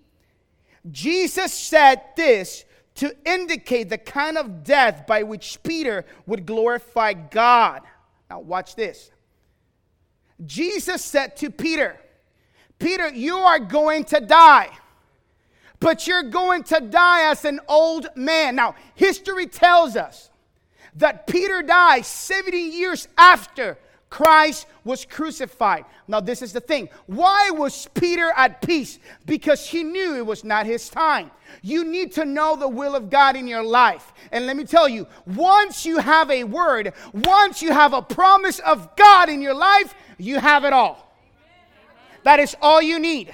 Jesus 0.91 1.53
said 1.53 2.03
this 2.17 2.65
to 2.97 3.15
indicate 3.25 3.89
the 3.89 3.99
kind 3.99 4.37
of 4.37 4.65
death 4.65 5.07
by 5.07 5.23
which 5.23 5.63
Peter 5.63 6.05
would 6.27 6.45
glorify 6.45 7.13
God. 7.13 7.83
Now, 8.29 8.41
watch 8.41 8.75
this. 8.75 9.13
Jesus 10.45 11.05
said 11.05 11.37
to 11.37 11.51
Peter, 11.51 11.99
Peter, 12.79 13.09
you 13.09 13.37
are 13.37 13.59
going 13.61 14.05
to 14.05 14.21
die 14.21 14.71
but 15.81 16.07
you're 16.07 16.25
going 16.25 16.65
to 16.65 16.81
die 16.81 17.31
as 17.31 17.45
an 17.45 17.61
old 17.69 18.09
man. 18.15 18.57
Now, 18.57 18.75
history 18.95 19.47
tells 19.47 19.97
us 19.97 20.31
that 20.97 21.27
Peter 21.27 21.63
died 21.63 22.05
70 22.05 22.57
years 22.57 23.09
after 23.17 23.79
Christ 24.11 24.67
was 24.85 25.05
crucified. 25.05 25.85
Now, 26.07 26.21
this 26.21 26.41
is 26.41 26.53
the 26.53 26.61
thing. 26.61 26.89
Why 27.07 27.51
was 27.51 27.89
Peter 27.93 28.33
at 28.37 28.63
peace? 28.63 28.99
Because 29.27 29.67
he 29.67 29.85
knew 29.85 30.17
it 30.17 30.25
was 30.25 30.45
not 30.45 30.65
his 30.65 30.89
time. 30.89 31.31
You 31.63 31.85
need 31.85 32.13
to 32.13 32.25
know 32.25 32.57
the 32.57 32.69
will 32.69 32.97
of 32.97 33.11
God 33.11 33.37
in 33.37 33.47
your 33.47 33.63
life. 33.63 34.13
And 34.33 34.47
let 34.47 34.57
me 34.57 34.65
tell 34.65 34.89
you, 34.89 35.07
once 35.27 35.85
you 35.85 35.99
have 35.99 36.31
a 36.31 36.45
word, 36.45 36.95
once 37.13 37.61
you 37.61 37.73
have 37.73 37.93
a 37.93 38.01
promise 38.01 38.59
of 38.61 38.97
God 38.97 39.29
in 39.29 39.43
your 39.43 39.55
life, 39.55 39.95
you 40.17 40.39
have 40.39 40.65
it 40.65 40.73
all. 40.73 41.13
That 42.25 42.41
is 42.41 42.57
all 42.63 42.81
you 42.81 42.99
need. 42.99 43.33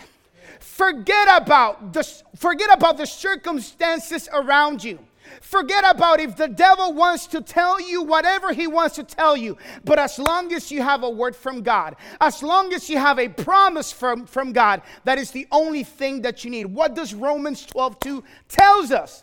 Forget 0.75 1.28
about 1.40 1.93
the, 1.93 2.02
forget 2.35 2.69
about 2.76 2.97
the 2.97 3.07
circumstances 3.07 4.28
around 4.33 4.83
you. 4.83 4.99
Forget 5.40 5.85
about 5.88 6.19
if 6.19 6.37
the 6.37 6.49
devil 6.49 6.93
wants 6.93 7.28
to 7.28 7.40
tell 7.43 7.81
you 7.81 8.02
whatever 8.02 8.52
he 8.52 8.66
wants 8.66 8.97
to 8.97 9.04
tell 9.04 9.37
you. 9.37 9.57
But 9.85 10.00
as 10.00 10.19
long 10.19 10.52
as 10.52 10.73
you 10.73 10.83
have 10.83 11.04
a 11.04 11.09
word 11.09 11.37
from 11.37 11.62
God, 11.62 11.95
as 12.21 12.43
long 12.43 12.73
as 12.75 12.90
you 12.90 12.99
have 12.99 13.21
a 13.21 13.28
promise 13.28 13.93
from, 13.93 14.26
from 14.26 14.52
God, 14.52 14.83
that 15.04 15.16
is 15.16 15.31
the 15.31 15.47
only 15.52 15.85
thing 15.85 16.23
that 16.23 16.43
you 16.43 16.50
need. 16.50 16.66
What 16.66 16.97
does 16.97 17.14
Romans 17.14 17.64
12 17.66 18.00
2 18.00 18.25
tells 18.49 18.90
us? 18.90 19.23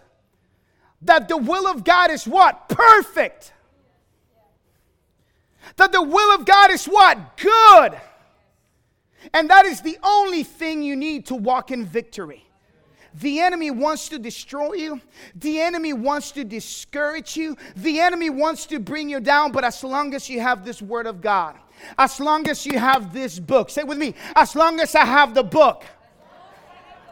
That 1.02 1.28
the 1.28 1.36
will 1.36 1.68
of 1.68 1.84
God 1.84 2.12
is 2.12 2.26
what? 2.26 2.70
Perfect. 2.70 3.52
That 5.76 5.92
the 5.92 6.02
will 6.02 6.34
of 6.34 6.46
God 6.46 6.72
is 6.72 6.86
what? 6.86 7.36
Good. 7.36 8.00
And 9.34 9.50
that 9.50 9.66
is 9.66 9.82
the 9.82 9.98
only 10.04 10.44
thing 10.44 10.82
you 10.82 10.96
need 10.96 11.26
to 11.28 11.36
walk 11.36 11.72
in 11.72 11.86
victory. 11.86 12.46
The 13.14 13.40
enemy 13.40 13.72
wants 13.72 14.08
to 14.10 14.20
destroy 14.20 14.74
you. 14.74 15.02
The 15.36 15.60
enemy 15.60 15.94
wants 15.94 16.32
to 16.32 16.44
discourage 16.44 17.36
you. 17.36 17.58
The 17.76 18.00
enemy 18.00 18.30
wants 18.30 18.66
to 18.68 18.80
bring 18.80 19.10
you 19.10 19.20
down. 19.20 19.52
But 19.52 19.64
as 19.64 19.84
long 19.84 20.14
as 20.14 20.30
you 20.30 20.40
have 20.40 20.64
this 20.64 20.82
word 20.82 21.08
of 21.08 21.22
God, 21.22 21.56
as 21.98 22.20
long 22.20 22.48
as 22.48 22.66
you 22.66 22.80
have 22.80 23.14
this 23.14 23.38
book, 23.38 23.70
say 23.70 23.84
with 23.84 23.98
me, 23.98 24.16
as 24.36 24.56
long 24.56 24.80
as 24.80 24.96
I 24.96 25.06
have 25.06 25.34
the 25.34 25.44
book, 25.44 25.84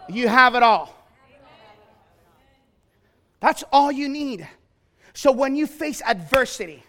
you 0.07 0.27
have 0.27 0.55
it 0.55 0.63
all. 0.63 0.95
That's 3.39 3.63
all 3.71 3.91
you 3.91 4.09
need. 4.09 4.47
So 5.13 5.31
when 5.31 5.55
you 5.55 5.67
face 5.67 6.01
adversity, 6.05 6.83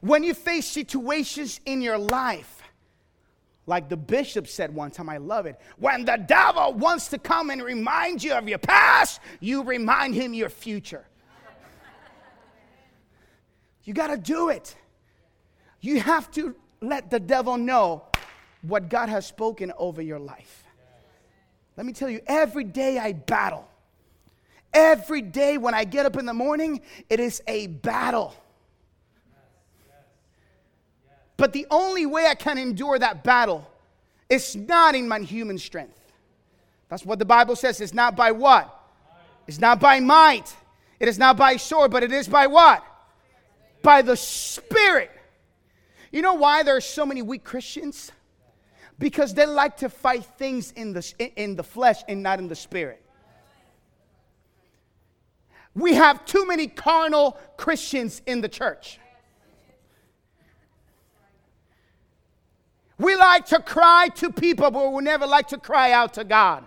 when 0.00 0.22
you 0.22 0.34
face 0.34 0.66
situations 0.66 1.60
in 1.66 1.82
your 1.82 1.98
life, 1.98 2.57
like 3.68 3.90
the 3.90 3.96
bishop 3.98 4.48
said 4.48 4.74
one 4.74 4.90
time, 4.90 5.10
I 5.10 5.18
love 5.18 5.44
it. 5.44 5.60
When 5.76 6.06
the 6.06 6.16
devil 6.16 6.72
wants 6.72 7.08
to 7.08 7.18
come 7.18 7.50
and 7.50 7.62
remind 7.62 8.24
you 8.24 8.32
of 8.32 8.48
your 8.48 8.58
past, 8.58 9.20
you 9.40 9.62
remind 9.62 10.14
him 10.14 10.32
your 10.32 10.48
future. 10.48 11.04
You 13.84 13.92
got 13.92 14.06
to 14.06 14.16
do 14.16 14.48
it. 14.48 14.74
You 15.80 16.00
have 16.00 16.30
to 16.32 16.56
let 16.80 17.10
the 17.10 17.20
devil 17.20 17.58
know 17.58 18.04
what 18.62 18.88
God 18.88 19.10
has 19.10 19.26
spoken 19.26 19.70
over 19.76 20.00
your 20.00 20.18
life. 20.18 20.64
Let 21.76 21.84
me 21.84 21.92
tell 21.92 22.08
you, 22.08 22.20
every 22.26 22.64
day 22.64 22.98
I 22.98 23.12
battle. 23.12 23.68
Every 24.72 25.20
day 25.20 25.58
when 25.58 25.74
I 25.74 25.84
get 25.84 26.06
up 26.06 26.16
in 26.16 26.24
the 26.24 26.34
morning, 26.34 26.80
it 27.10 27.20
is 27.20 27.42
a 27.46 27.66
battle. 27.66 28.34
But 31.38 31.52
the 31.54 31.66
only 31.70 32.04
way 32.04 32.26
I 32.26 32.34
can 32.34 32.58
endure 32.58 32.98
that 32.98 33.24
battle 33.24 33.66
is 34.28 34.54
not 34.54 34.94
in 34.94 35.08
my 35.08 35.20
human 35.20 35.56
strength. 35.56 35.98
That's 36.90 37.06
what 37.06 37.18
the 37.18 37.24
Bible 37.24 37.56
says. 37.56 37.80
It's 37.80 37.94
not 37.94 38.16
by 38.16 38.32
what? 38.32 38.74
It's 39.46 39.60
not 39.60 39.80
by 39.80 40.00
might. 40.00 40.54
It 41.00 41.08
is 41.08 41.18
not 41.18 41.36
by 41.36 41.56
sword, 41.56 41.90
but 41.92 42.02
it 42.02 42.12
is 42.12 42.28
by 42.28 42.48
what? 42.48 42.84
By 43.82 44.02
the 44.02 44.16
Spirit. 44.16 45.12
You 46.10 46.22
know 46.22 46.34
why 46.34 46.64
there 46.64 46.76
are 46.76 46.80
so 46.80 47.06
many 47.06 47.22
weak 47.22 47.44
Christians? 47.44 48.10
Because 48.98 49.32
they 49.32 49.46
like 49.46 49.76
to 49.78 49.88
fight 49.88 50.24
things 50.24 50.72
in 50.72 50.92
the, 50.92 51.32
in 51.36 51.54
the 51.54 51.62
flesh 51.62 52.02
and 52.08 52.22
not 52.22 52.40
in 52.40 52.48
the 52.48 52.56
spirit. 52.56 53.00
We 55.74 55.94
have 55.94 56.24
too 56.24 56.46
many 56.46 56.66
carnal 56.66 57.38
Christians 57.56 58.22
in 58.26 58.40
the 58.40 58.48
church. 58.48 58.98
We 62.98 63.14
like 63.14 63.46
to 63.46 63.60
cry 63.60 64.08
to 64.16 64.32
people, 64.32 64.70
but 64.70 64.92
we 64.92 65.02
never 65.02 65.26
like 65.26 65.48
to 65.48 65.58
cry 65.58 65.92
out 65.92 66.14
to 66.14 66.24
God. 66.24 66.66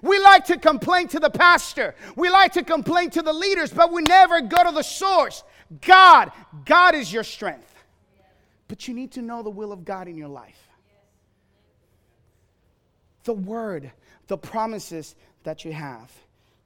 We 0.00 0.18
like 0.18 0.46
to 0.46 0.58
complain 0.58 1.08
to 1.08 1.20
the 1.20 1.30
pastor. 1.30 1.94
We 2.16 2.30
like 2.30 2.54
to 2.54 2.64
complain 2.64 3.10
to 3.10 3.22
the 3.22 3.32
leaders, 3.32 3.70
but 3.70 3.92
we 3.92 4.02
never 4.02 4.40
go 4.40 4.64
to 4.64 4.72
the 4.72 4.82
source. 4.82 5.44
God, 5.80 6.32
God 6.64 6.94
is 6.94 7.12
your 7.12 7.24
strength. 7.24 7.72
But 8.68 8.88
you 8.88 8.94
need 8.94 9.12
to 9.12 9.22
know 9.22 9.42
the 9.42 9.50
will 9.50 9.70
of 9.70 9.84
God 9.84 10.08
in 10.08 10.16
your 10.16 10.28
life. 10.28 10.68
The 13.24 13.34
word, 13.34 13.92
the 14.26 14.38
promises 14.38 15.14
that 15.44 15.64
you 15.64 15.72
have. 15.72 16.10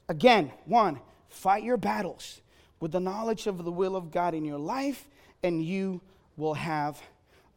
Again, 0.09 0.53
one, 0.65 1.01
fight 1.29 1.65
your 1.65 1.77
battles 1.77 2.41
with 2.79 2.93
the 2.93 3.01
knowledge 3.01 3.47
of 3.47 3.65
the 3.65 3.73
will 3.73 3.97
of 3.97 4.11
God 4.11 4.35
in 4.35 4.45
your 4.45 4.59
life, 4.59 5.09
and 5.43 5.63
you 5.63 6.01
will 6.37 6.55
have 6.55 7.03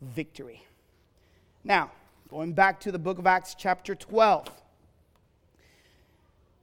victory. 0.02 0.64
Now, 1.64 1.92
going 2.30 2.54
back 2.54 2.80
to 2.82 2.92
the 2.92 3.00
book 3.00 3.20
of 3.20 3.28
Acts, 3.28 3.56
chapter 3.58 3.96
12. 3.96 4.50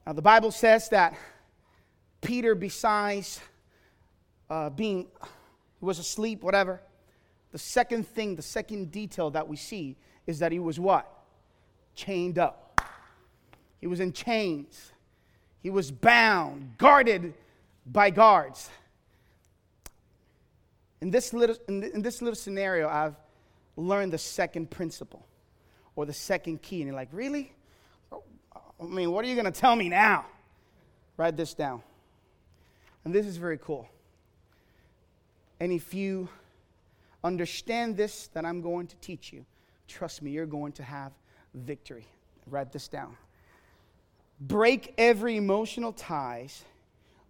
Now, 0.07 0.13
the 0.13 0.23
Bible 0.23 0.51
says 0.51 0.89
that 0.91 1.17
Peter, 2.21 2.55
besides 2.55 3.41
uh, 4.49 4.71
being, 4.71 5.07
was 5.81 5.99
asleep, 5.99 6.43
whatever, 6.43 6.81
the 7.53 7.59
second 7.59 8.07
thing, 8.07 8.37
the 8.37 8.43
second 8.43 8.91
detail 8.91 9.31
that 9.31 9.47
we 9.47 9.57
see 9.57 9.97
is 10.27 10.39
that 10.39 10.53
he 10.53 10.59
was 10.59 10.79
what? 10.79 11.11
Chained 11.95 12.39
up. 12.39 12.81
He 13.81 13.87
was 13.87 14.01
in 14.01 14.13
chains. 14.13 14.93
He 15.63 15.71
was 15.71 15.91
bound, 15.91 16.79
guarded 16.79 17.35
by 17.85 18.11
guards. 18.11 18.71
In 21.01 21.11
this 21.11 21.33
little, 21.33 21.57
in 21.69 22.03
this 22.03 22.23
little 22.23 22.37
scenario, 22.37 22.89
I've 22.89 23.17
learn 23.77 24.11
the 24.11 24.19
second 24.19 24.71
principle 24.71 25.27
or 25.95 26.07
the 26.07 26.13
second 26.13 26.63
key. 26.63 26.81
And 26.81 26.87
you're 26.87 26.97
like, 26.97 27.09
really? 27.13 27.53
I 28.13 28.85
mean, 28.85 29.11
what 29.11 29.25
are 29.25 29.29
you 29.29 29.35
going 29.35 29.51
to 29.51 29.61
tell 29.61 29.77
me 29.77 29.89
now? 29.89 30.27
Write 31.17 31.37
this 31.37 31.55
down. 31.55 31.83
And 33.05 33.15
this 33.15 33.27
is 33.27 33.37
very 33.37 33.59
cool. 33.59 33.89
And 35.61 35.73
if 35.73 35.95
you 35.95 36.29
understand 37.25 37.97
this 37.97 38.29
that 38.35 38.45
I'm 38.45 38.61
going 38.61 38.87
to 38.89 38.97
teach 38.97 39.33
you, 39.33 39.45
trust 39.89 40.23
me, 40.23 40.31
you're 40.31 40.47
going 40.47 40.73
to 40.73 40.83
have 40.83 41.13
victory. 41.55 42.07
Write 42.47 42.73
this 42.73 42.89
down. 42.89 43.17
Break 44.41 44.93
every 44.99 45.37
emotional 45.37 45.93
ties 45.93 46.65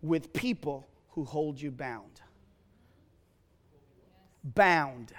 with 0.03 0.33
people 0.33 0.87
who 1.11 1.25
hold 1.25 1.61
you 1.61 1.71
bound. 1.71 2.21
Bound 4.43 5.13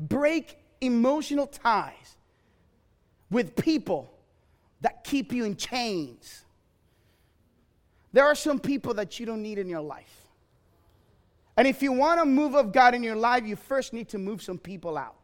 break 0.00 0.58
emotional 0.80 1.46
ties 1.46 2.16
with 3.30 3.54
people 3.54 4.12
that 4.80 5.04
keep 5.04 5.32
you 5.32 5.44
in 5.44 5.54
chains. 5.56 6.44
There 8.12 8.24
are 8.24 8.34
some 8.34 8.58
people 8.58 8.94
that 8.94 9.20
you 9.20 9.26
don't 9.26 9.42
need 9.42 9.58
in 9.58 9.68
your 9.68 9.82
life. 9.82 10.26
And 11.56 11.68
if 11.68 11.82
you 11.82 11.92
want 11.92 12.20
a 12.20 12.24
move 12.24 12.54
of 12.54 12.72
God 12.72 12.94
in 12.94 13.02
your 13.02 13.14
life, 13.14 13.46
you 13.46 13.54
first 13.54 13.92
need 13.92 14.08
to 14.08 14.18
move 14.18 14.42
some 14.42 14.58
people 14.58 14.96
out. 14.96 15.16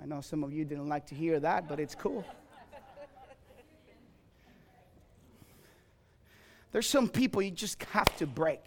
I 0.00 0.06
know 0.06 0.20
some 0.20 0.44
of 0.44 0.52
you 0.52 0.64
didn't 0.64 0.88
like 0.88 1.06
to 1.08 1.14
hear 1.14 1.40
that, 1.40 1.68
but 1.68 1.78
it's 1.78 1.94
cool. 1.94 2.24
There's 6.72 6.88
some 6.88 7.08
people 7.08 7.42
you 7.42 7.50
just 7.50 7.82
have 7.84 8.14
to 8.16 8.26
break. 8.26 8.62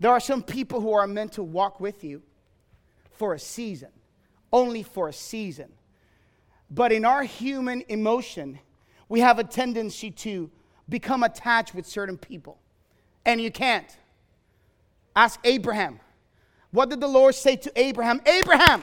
There 0.00 0.10
are 0.10 0.20
some 0.20 0.42
people 0.42 0.80
who 0.80 0.92
are 0.94 1.06
meant 1.06 1.32
to 1.32 1.42
walk 1.42 1.78
with 1.78 2.02
you, 2.02 2.22
for 3.20 3.34
a 3.34 3.38
season, 3.38 3.90
only 4.50 4.82
for 4.82 5.08
a 5.08 5.12
season. 5.12 5.70
But 6.70 6.90
in 6.90 7.04
our 7.04 7.22
human 7.22 7.84
emotion, 7.90 8.58
we 9.10 9.20
have 9.20 9.38
a 9.38 9.44
tendency 9.44 10.10
to 10.24 10.50
become 10.88 11.22
attached 11.22 11.74
with 11.74 11.84
certain 11.84 12.16
people. 12.16 12.56
And 13.26 13.38
you 13.38 13.50
can't. 13.50 13.94
Ask 15.14 15.38
Abraham. 15.44 16.00
What 16.70 16.88
did 16.88 17.02
the 17.02 17.08
Lord 17.08 17.34
say 17.34 17.56
to 17.56 17.70
Abraham? 17.76 18.22
Abraham, 18.24 18.82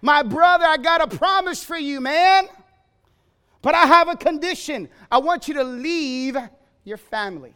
my 0.00 0.22
brother, 0.22 0.64
I 0.64 0.78
got 0.78 1.02
a 1.02 1.18
promise 1.18 1.62
for 1.62 1.76
you, 1.76 2.00
man. 2.00 2.48
But 3.60 3.74
I 3.74 3.84
have 3.84 4.08
a 4.08 4.16
condition. 4.16 4.88
I 5.12 5.18
want 5.18 5.48
you 5.48 5.54
to 5.54 5.64
leave 5.64 6.34
your 6.84 6.96
family. 6.96 7.52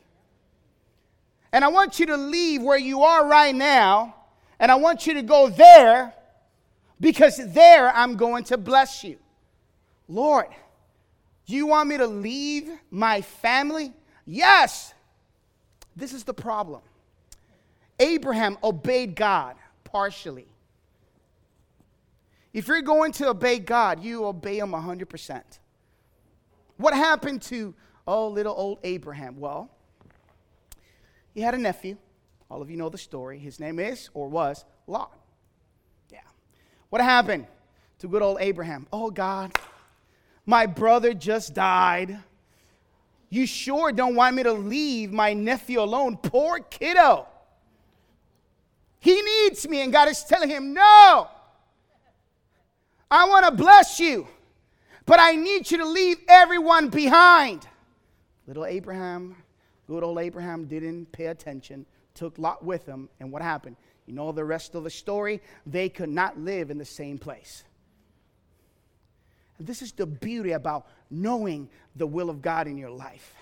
And 1.51 1.65
I 1.65 1.69
want 1.69 1.99
you 1.99 2.05
to 2.05 2.19
leave 2.19 2.63
where 2.63 2.77
you 2.77 3.05
are 3.05 3.27
right 3.27 3.55
now 3.55 4.17
and 4.65 4.73
I 4.73 4.77
want 4.77 5.07
you 5.07 5.13
to 5.13 5.23
go 5.23 5.51
there 5.51 6.15
because 6.99 7.39
there 7.53 7.95
I'm 7.95 8.17
going 8.17 8.45
to 8.45 8.57
bless 8.57 9.05
you. 9.05 9.19
Lord, 10.09 10.47
you 11.45 11.67
want 11.67 11.91
me 11.91 11.99
to 11.99 12.07
leave 12.07 12.71
my 12.91 13.21
family? 13.21 13.93
Yes. 14.25 14.95
this 15.95 16.15
is 16.15 16.25
the 16.25 16.33
problem. 16.33 16.81
Abraham 18.01 18.57
obeyed 18.65 19.15
God 19.15 19.57
partially. 19.85 20.47
If 22.55 22.67
you're 22.67 22.81
going 22.81 23.13
to 23.13 23.29
obey 23.29 23.59
God, 23.59 24.03
you 24.03 24.25
obey 24.25 24.61
Him 24.61 24.71
100%. 24.71 25.43
What 26.79 26.95
happened 26.95 27.43
to, 27.43 27.75
oh, 28.07 28.29
little 28.29 28.55
old 28.57 28.79
Abraham? 28.83 29.39
Well, 29.39 29.69
he 31.35 31.43
had 31.43 31.53
a 31.53 31.59
nephew. 31.59 31.99
All 32.55 32.63
of 32.63 32.71
you 32.71 32.77
know 32.77 32.89
the 32.89 32.97
story. 32.97 33.37
His 33.41 33.59
name 33.59 33.81
is, 33.81 34.11
or 34.15 34.29
was, 34.29 34.65
Lot. 34.87 35.11
Yeah. 36.13 36.21
What 36.89 37.03
happened 37.03 37.49
to 37.99 38.07
good 38.07 38.23
old 38.23 38.37
Abraham? 38.39 38.87
Oh, 38.93 39.11
God, 39.11 39.51
my 40.47 40.67
brother 40.67 41.15
just 41.15 41.53
died. 41.53 42.17
You 43.29 43.45
sure 43.45 43.91
don't 43.91 44.15
want 44.15 44.37
me 44.37 44.45
to 44.45 44.53
leave 44.53 45.11
my 45.11 45.33
nephew 45.33 45.81
alone? 45.81 46.17
Poor 46.17 46.61
kiddo. 46.61 47.27
He 49.01 49.21
needs 49.21 49.67
me. 49.67 49.81
And 49.81 49.93
God 49.93 50.09
is 50.09 50.23
telling 50.23 50.49
him, 50.49 50.75
No, 50.75 51.27
I 53.11 53.29
want 53.29 53.47
to 53.47 53.51
bless 53.51 53.99
you, 53.99 54.29
but 55.07 55.19
I 55.19 55.35
need 55.35 55.73
you 55.73 55.79
to 55.79 55.87
leave 55.87 56.19
everyone 56.29 56.89
behind. 56.89 57.67
Little 58.47 58.65
Abraham, 58.65 59.35
good 59.89 60.05
old 60.05 60.21
Abraham, 60.21 60.67
didn't 60.67 61.11
pay 61.11 61.27
attention, 61.27 61.85
took 62.15 62.39
Lot 62.39 62.65
with 62.65 62.87
him, 62.87 63.09
and 63.21 63.31
what 63.31 63.43
happened? 63.43 63.77
You 64.07 64.15
know 64.15 64.33
the 64.33 64.45
rest 64.45 64.75
of 64.75 64.85
the 64.85 64.91
story? 64.91 65.41
They 65.67 65.89
could 65.89 66.09
not 66.09 66.39
live 66.39 66.71
in 66.71 66.79
the 66.79 66.85
same 66.85 67.19
place. 67.19 67.65
And 69.59 69.67
this 69.67 69.83
is 69.83 69.93
the 69.93 70.07
beauty 70.07 70.53
about 70.53 70.87
knowing 71.11 71.69
the 71.97 72.07
will 72.07 72.31
of 72.31 72.43
God 72.43 72.67
in 72.67 72.77
your 72.77 72.91
life. 72.91 73.35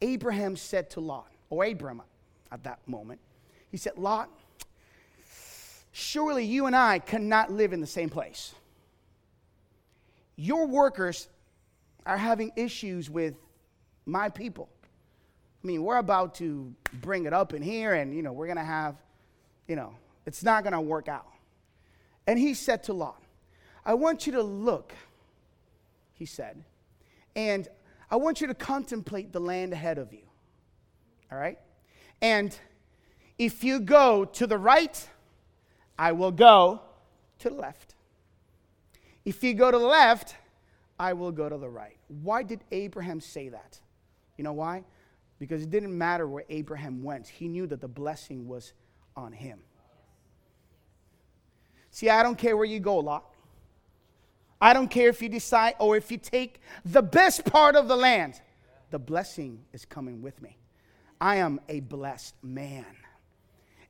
Abraham 0.00 0.56
said 0.56 0.90
to 0.90 1.00
Lot, 1.00 1.30
or 1.50 1.64
Abram 1.64 2.02
at 2.50 2.64
that 2.64 2.80
moment, 2.86 3.20
he 3.70 3.76
said, 3.76 3.96
Lot, 3.96 4.30
surely 5.92 6.44
you 6.44 6.66
and 6.66 6.74
I 6.74 6.98
cannot 6.98 7.52
live 7.52 7.72
in 7.72 7.80
the 7.80 7.86
same 7.86 8.08
place 8.08 8.54
your 10.36 10.66
workers 10.66 11.28
are 12.06 12.16
having 12.16 12.52
issues 12.56 13.08
with 13.08 13.34
my 14.06 14.28
people. 14.28 14.68
I 15.64 15.66
mean, 15.66 15.82
we're 15.82 15.96
about 15.96 16.34
to 16.36 16.74
bring 17.00 17.24
it 17.24 17.32
up 17.32 17.54
in 17.54 17.62
here, 17.62 17.94
and, 17.94 18.14
you 18.14 18.22
know, 18.22 18.32
we're 18.32 18.46
going 18.46 18.58
to 18.58 18.64
have, 18.64 18.96
you 19.66 19.76
know, 19.76 19.94
it's 20.26 20.42
not 20.42 20.62
going 20.62 20.74
to 20.74 20.80
work 20.80 21.08
out. 21.08 21.26
And 22.26 22.38
he 22.38 22.52
said 22.52 22.82
to 22.84 22.92
Lot, 22.92 23.22
I 23.82 23.94
want 23.94 24.26
you 24.26 24.34
to 24.34 24.42
look, 24.42 24.92
he 26.12 26.26
said, 26.26 26.62
and 27.34 27.66
I 28.10 28.16
want 28.16 28.42
you 28.42 28.46
to 28.46 28.54
contemplate 28.54 29.32
the 29.32 29.40
land 29.40 29.72
ahead 29.72 29.96
of 29.96 30.12
you. 30.12 30.26
All 31.32 31.38
right? 31.38 31.58
And 32.20 32.56
if 33.38 33.64
you 33.64 33.80
go 33.80 34.26
to 34.26 34.46
the 34.46 34.58
right, 34.58 35.08
I 35.98 36.12
will 36.12 36.30
go 36.30 36.82
to 37.38 37.48
the 37.48 37.56
left. 37.56 37.94
If 39.24 39.42
you 39.42 39.54
go 39.54 39.70
to 39.70 39.78
the 39.78 39.86
left, 39.86 40.36
I 40.98 41.14
will 41.14 41.32
go 41.32 41.48
to 41.48 41.56
the 41.56 41.70
right. 41.70 41.96
Why 42.08 42.42
did 42.42 42.60
Abraham 42.70 43.20
say 43.20 43.48
that? 43.48 43.80
You 44.36 44.44
know 44.44 44.52
why? 44.52 44.84
Because 45.38 45.62
it 45.62 45.70
didn't 45.70 45.96
matter 45.96 46.26
where 46.26 46.44
Abraham 46.48 47.02
went, 47.02 47.26
he 47.26 47.48
knew 47.48 47.66
that 47.66 47.80
the 47.80 47.88
blessing 47.88 48.46
was 48.46 48.72
on 49.16 49.32
him. 49.32 49.60
See, 51.90 52.08
I 52.08 52.22
don't 52.22 52.36
care 52.36 52.56
where 52.56 52.66
you 52.66 52.80
go, 52.80 52.98
Lot. 52.98 53.24
I 54.60 54.72
don't 54.72 54.88
care 54.88 55.08
if 55.08 55.20
you 55.20 55.28
decide 55.28 55.74
or 55.78 55.96
if 55.96 56.10
you 56.10 56.18
take 56.18 56.60
the 56.84 57.02
best 57.02 57.44
part 57.44 57.76
of 57.76 57.86
the 57.86 57.96
land, 57.96 58.40
the 58.90 58.98
blessing 58.98 59.60
is 59.72 59.84
coming 59.84 60.22
with 60.22 60.40
me. 60.40 60.56
I 61.20 61.36
am 61.36 61.60
a 61.68 61.80
blessed 61.80 62.34
man. 62.42 62.86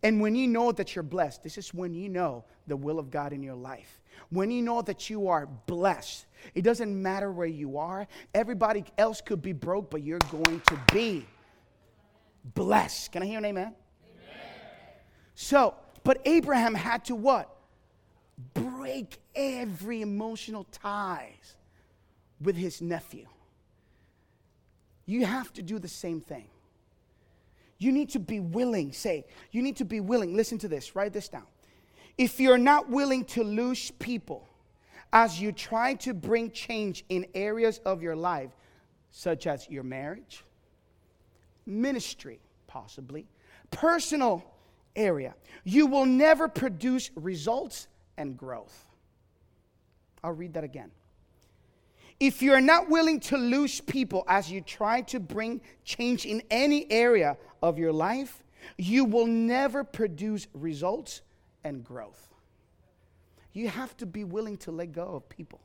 And 0.03 0.21
when 0.21 0.35
you 0.35 0.47
know 0.47 0.71
that 0.73 0.95
you're 0.95 1.03
blessed, 1.03 1.43
this 1.43 1.57
is 1.57 1.73
when 1.73 1.95
you 1.95 2.09
know 2.09 2.45
the 2.67 2.77
will 2.77 2.99
of 2.99 3.11
God 3.11 3.33
in 3.33 3.43
your 3.43 3.55
life. 3.55 4.03
When 4.31 4.51
you 4.51 4.63
know 4.63 4.83
that 4.83 5.09
you 5.09 5.29
are 5.29 5.47
blessed, 5.47 6.27
it 6.55 6.63
doesn't 6.63 7.03
matter 7.03 7.33
where 7.33 7.47
you 7.47 7.79
are. 7.79 8.07
Everybody 8.35 8.85
else 8.99 9.21
could 9.21 9.41
be 9.41 9.53
broke, 9.53 9.91
but 9.91 10.03
you're 10.03 10.19
going 10.19 10.61
to 10.61 10.79
be 10.93 11.27
blessed. 12.45 13.13
Can 13.13 13.23
I 13.23 13.27
hear 13.27 13.39
an 13.39 13.45
amen? 13.45 13.67
amen? 13.67 13.75
So, 15.35 15.75
but 16.03 16.21
Abraham 16.25 16.75
had 16.75 17.05
to 17.07 17.15
what? 17.15 17.51
Break 18.53 19.19
every 19.35 20.03
emotional 20.03 20.65
ties 20.65 21.57
with 22.41 22.57
his 22.57 22.83
nephew. 22.83 23.27
You 25.07 25.25
have 25.25 25.53
to 25.55 25.63
do 25.63 25.79
the 25.79 25.89
same 25.89 26.21
thing. 26.21 26.49
You 27.79 27.93
need 27.93 28.11
to 28.11 28.19
be 28.19 28.41
willing, 28.41 28.93
say, 28.93 29.27
you 29.51 29.63
need 29.63 29.77
to 29.77 29.85
be 29.85 30.01
willing. 30.01 30.35
Listen 30.35 30.59
to 30.59 30.69
this, 30.69 30.95
write 30.95 31.13
this 31.13 31.29
down. 31.29 31.47
If 32.17 32.39
you're 32.39 32.59
not 32.59 32.89
willing 32.89 33.25
to 33.27 33.43
lose 33.43 33.91
people 33.93 34.49
as 35.13 35.41
you 35.41 35.53
try 35.53 35.95
to 35.95 36.15
bring 36.15 36.51
change 36.51 37.05
in 37.09 37.27
areas 37.35 37.81
of 37.85 38.03
your 38.03 38.17
life, 38.17 38.51
such 39.11 39.47
as 39.47 39.69
your 39.69 39.83
marriage, 39.83 40.45
ministry, 41.67 42.41
possibly, 42.67 43.27
personal 43.71 44.45
area, 44.97 45.35
you 45.65 45.87
will 45.87 46.07
never 46.07 46.49
produce 46.49 47.11
results 47.17 47.89
and 48.17 48.37
growth. 48.37 48.89
I'll 50.23 50.33
read 50.33 50.55
that 50.55 50.65
again. 50.65 50.91
If 52.21 52.43
you're 52.43 52.61
not 52.61 52.89
willing 52.89 53.21
to 53.21 53.37
lose 53.37 53.81
people 53.81 54.25
as 54.29 54.51
you 54.51 54.61
try 54.61 55.03
to 55.03 55.19
bring 55.19 55.61
change 55.85 56.25
in 56.25 56.43
any 56.51 56.91
area 56.91 57.37
of 57.63 57.79
your 57.79 57.93
life, 57.93 58.43
you 58.79 59.05
will 59.05 59.27
never 59.27 59.85
produce 59.85 60.47
results 60.55 61.23
and 61.65 61.85
growth. 61.85 62.33
You 63.53 63.69
have 63.69 63.97
to 63.99 64.07
be 64.07 64.25
willing 64.25 64.57
to 64.59 64.71
let 64.71 64.93
go 64.93 65.03
of 65.03 65.29
people. 65.29 65.61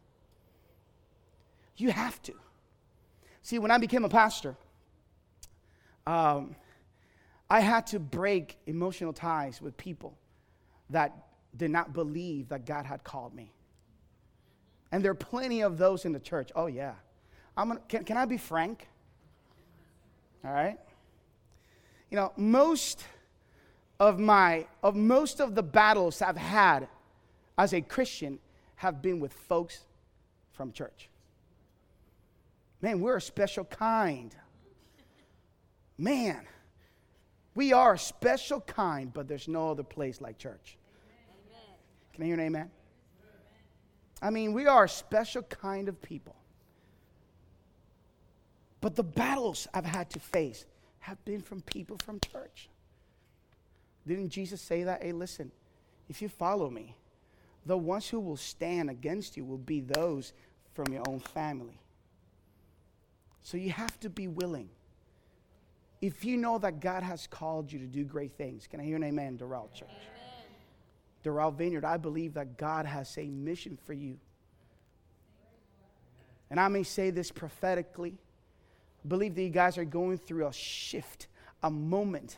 You 1.77 1.91
have 1.91 2.21
to. 2.23 2.33
See, 3.41 3.57
when 3.57 3.71
I 3.71 3.77
became 3.77 4.03
a 4.03 4.09
pastor, 4.09 4.55
um, 6.07 6.55
I 7.49 7.61
had 7.61 7.87
to 7.87 7.99
break 7.99 8.57
emotional 8.67 9.13
ties 9.13 9.61
with 9.61 9.75
people 9.77 10.17
that 10.89 11.15
did 11.55 11.71
not 11.71 11.93
believe 11.93 12.49
that 12.49 12.65
God 12.65 12.85
had 12.85 13.03
called 13.03 13.33
me. 13.33 13.51
And 14.91 15.03
there 15.03 15.11
are 15.11 15.15
plenty 15.15 15.61
of 15.61 15.77
those 15.77 16.05
in 16.05 16.11
the 16.11 16.19
church. 16.19 16.51
Oh, 16.55 16.67
yeah. 16.67 16.93
I'm 17.55 17.69
gonna, 17.69 17.81
can, 17.87 18.03
can 18.03 18.17
I 18.17 18.25
be 18.25 18.37
frank? 18.37 18.87
All 20.43 20.51
right? 20.51 20.79
You 22.09 22.15
know, 22.15 22.31
most 22.37 23.03
of 23.99 24.19
my 24.19 24.65
of 24.81 24.95
most 24.95 25.41
of 25.41 25.55
the 25.55 25.61
battles 25.61 26.21
I've 26.21 26.37
had 26.37 26.87
as 27.57 27.73
a 27.73 27.81
Christian 27.81 28.39
have 28.75 29.01
been 29.01 29.19
with 29.19 29.33
folks 29.33 29.85
from 30.53 30.71
church. 30.71 31.09
Man, 32.81 33.01
we're 33.01 33.17
a 33.17 33.21
special 33.21 33.65
kind. 33.65 34.33
Man, 35.99 36.47
we 37.55 37.73
are 37.73 37.95
a 37.95 37.99
special 37.99 38.61
kind, 38.61 39.11
but 39.13 39.27
there's 39.27 39.49
no 39.49 39.69
other 39.69 39.83
place 39.83 40.21
like 40.21 40.37
church. 40.37 40.77
Amen. 41.51 41.75
Can 42.13 42.23
I 42.23 42.25
hear 42.25 42.35
an 42.35 42.39
amen? 42.39 42.71
I 44.21 44.29
mean, 44.29 44.53
we 44.53 44.65
are 44.65 44.85
a 44.85 44.89
special 44.89 45.41
kind 45.43 45.89
of 45.89 46.01
people. 46.01 46.37
But 48.79 48.95
the 48.95 49.03
battles 49.03 49.67
I've 49.73 49.85
had 49.85 50.09
to 50.11 50.19
face 50.19 50.65
have 50.99 51.23
been 51.25 51.41
from 51.41 51.61
people 51.63 51.97
from 52.01 52.21
church. 52.31 52.69
Didn't 54.07 54.29
Jesus 54.29 54.61
say 54.61 54.83
that? 54.83 55.03
Hey, 55.03 55.11
listen, 55.11 55.51
if 56.07 56.21
you 56.21 56.29
follow 56.29 56.69
me, 56.69 56.95
the 57.65 57.77
ones 57.77 58.07
who 58.07 58.21
will 58.21 58.37
stand 58.37 58.89
against 58.89 59.35
you 59.35 59.43
will 59.43 59.57
be 59.57 59.81
those 59.81 60.31
from 60.73 60.93
your 60.93 61.03
own 61.09 61.19
family. 61.19 61.77
So 63.41 63.57
you 63.57 63.71
have 63.71 63.99
to 63.99 64.09
be 64.09 64.29
willing. 64.29 64.69
If 66.01 66.23
you 66.23 66.37
know 66.37 66.57
that 66.59 66.79
God 66.79 67.03
has 67.03 67.27
called 67.27 67.71
you 67.71 67.79
to 67.79 67.85
do 67.85 68.03
great 68.05 68.33
things, 68.33 68.67
can 68.67 68.79
I 68.79 68.83
hear 68.83 68.95
an 68.95 69.03
amen, 69.03 69.37
Doral 69.37 69.73
Church? 69.73 69.89
Doral 71.23 71.53
Vineyard, 71.53 71.83
I 71.83 71.97
believe 71.97 72.33
that 72.35 72.57
God 72.57 72.85
has 72.85 73.17
a 73.17 73.25
mission 73.25 73.77
for 73.85 73.93
you. 73.93 74.17
And 76.49 76.59
I 76.59 76.67
may 76.69 76.83
say 76.83 77.09
this 77.09 77.31
prophetically. 77.31 78.15
I 79.03 79.07
believe 79.07 79.35
that 79.35 79.43
you 79.43 79.49
guys 79.49 79.77
are 79.77 79.85
going 79.85 80.17
through 80.17 80.47
a 80.47 80.53
shift, 80.53 81.27
a 81.63 81.69
moment 81.69 82.37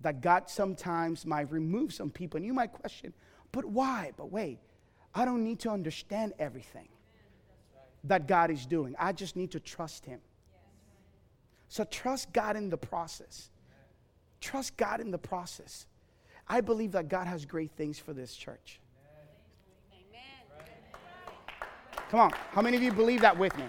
that 0.00 0.20
God 0.20 0.48
sometimes 0.48 1.26
might 1.26 1.50
remove 1.50 1.92
some 1.92 2.10
people. 2.10 2.38
And 2.38 2.46
you 2.46 2.54
might 2.54 2.72
question, 2.72 3.12
but 3.50 3.64
why? 3.64 4.12
But 4.16 4.30
wait, 4.30 4.58
I 5.14 5.24
don't 5.24 5.42
need 5.42 5.58
to 5.60 5.70
understand 5.70 6.34
everything 6.38 6.88
that 8.04 8.28
God 8.28 8.50
is 8.50 8.64
doing. 8.64 8.94
I 8.98 9.12
just 9.12 9.34
need 9.34 9.50
to 9.52 9.60
trust 9.60 10.06
Him. 10.06 10.20
So 11.68 11.84
trust 11.84 12.32
God 12.32 12.56
in 12.56 12.70
the 12.70 12.76
process. 12.76 13.50
Trust 14.40 14.76
God 14.76 15.00
in 15.00 15.10
the 15.10 15.18
process. 15.18 15.86
I 16.48 16.60
believe 16.60 16.92
that 16.92 17.08
God 17.08 17.26
has 17.26 17.44
great 17.44 17.72
things 17.72 17.98
for 17.98 18.12
this 18.12 18.34
church. 18.34 18.80
Amen. 19.92 20.66
Come 22.10 22.20
on, 22.20 22.30
how 22.52 22.62
many 22.62 22.76
of 22.76 22.82
you 22.82 22.92
believe 22.92 23.20
that 23.20 23.38
with 23.38 23.56
me? 23.58 23.64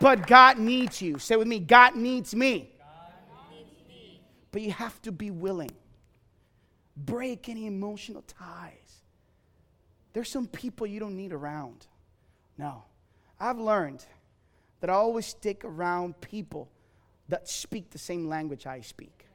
But 0.00 0.26
God 0.26 0.58
needs 0.58 1.02
you. 1.02 1.18
Say 1.18 1.36
with 1.36 1.48
me, 1.48 1.58
God 1.58 1.96
needs 1.96 2.34
me. 2.34 2.70
But 4.52 4.62
you 4.62 4.70
have 4.72 5.00
to 5.02 5.12
be 5.12 5.30
willing. 5.30 5.72
Break 6.96 7.48
any 7.48 7.66
emotional 7.66 8.22
ties. 8.22 9.02
There's 10.12 10.30
some 10.30 10.46
people 10.46 10.86
you 10.86 11.00
don't 11.00 11.16
need 11.16 11.32
around. 11.32 11.86
No. 12.56 12.84
I've 13.38 13.58
learned 13.58 14.04
that 14.80 14.90
I 14.90 14.94
always 14.94 15.26
stick 15.26 15.64
around 15.64 16.20
people 16.20 16.68
that 17.28 17.48
speak 17.48 17.90
the 17.90 17.98
same 17.98 18.28
language 18.28 18.66
I 18.66 18.80
speak. 18.80 19.26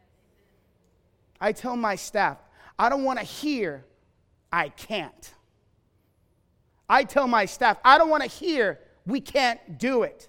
I 1.39 1.51
tell 1.51 1.75
my 1.75 1.95
staff, 1.95 2.38
I 2.79 2.89
don't 2.89 3.03
want 3.03 3.19
to 3.19 3.25
hear, 3.25 3.86
I 4.51 4.69
can't. 4.69 5.34
I 6.89 7.03
tell 7.03 7.27
my 7.27 7.45
staff, 7.45 7.77
I 7.84 7.97
don't 7.97 8.10
want 8.10 8.23
to 8.23 8.29
hear, 8.29 8.79
we 9.06 9.19
can't 9.19 9.77
do 9.77 10.03
it. 10.03 10.27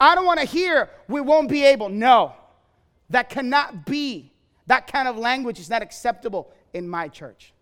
I 0.00 0.14
don't 0.14 0.26
want 0.26 0.40
to 0.40 0.46
hear, 0.46 0.90
we 1.08 1.20
won't 1.20 1.48
be 1.48 1.64
able. 1.64 1.88
No, 1.88 2.34
that 3.10 3.28
cannot 3.28 3.86
be. 3.86 4.32
That 4.66 4.86
kind 4.90 5.06
of 5.06 5.16
language 5.16 5.60
is 5.60 5.68
not 5.68 5.82
acceptable 5.82 6.50
in 6.72 6.88
my 6.88 7.08
church. 7.08 7.52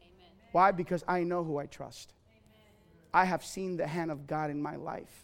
Amen. 0.00 0.30
Why? 0.52 0.70
Because 0.70 1.02
I 1.08 1.24
know 1.24 1.42
who 1.42 1.58
I 1.58 1.66
trust. 1.66 2.12
Amen. 2.30 2.62
I 3.12 3.24
have 3.24 3.44
seen 3.44 3.76
the 3.76 3.86
hand 3.86 4.10
of 4.10 4.26
God 4.26 4.50
in 4.50 4.62
my 4.62 4.76
life. 4.76 5.23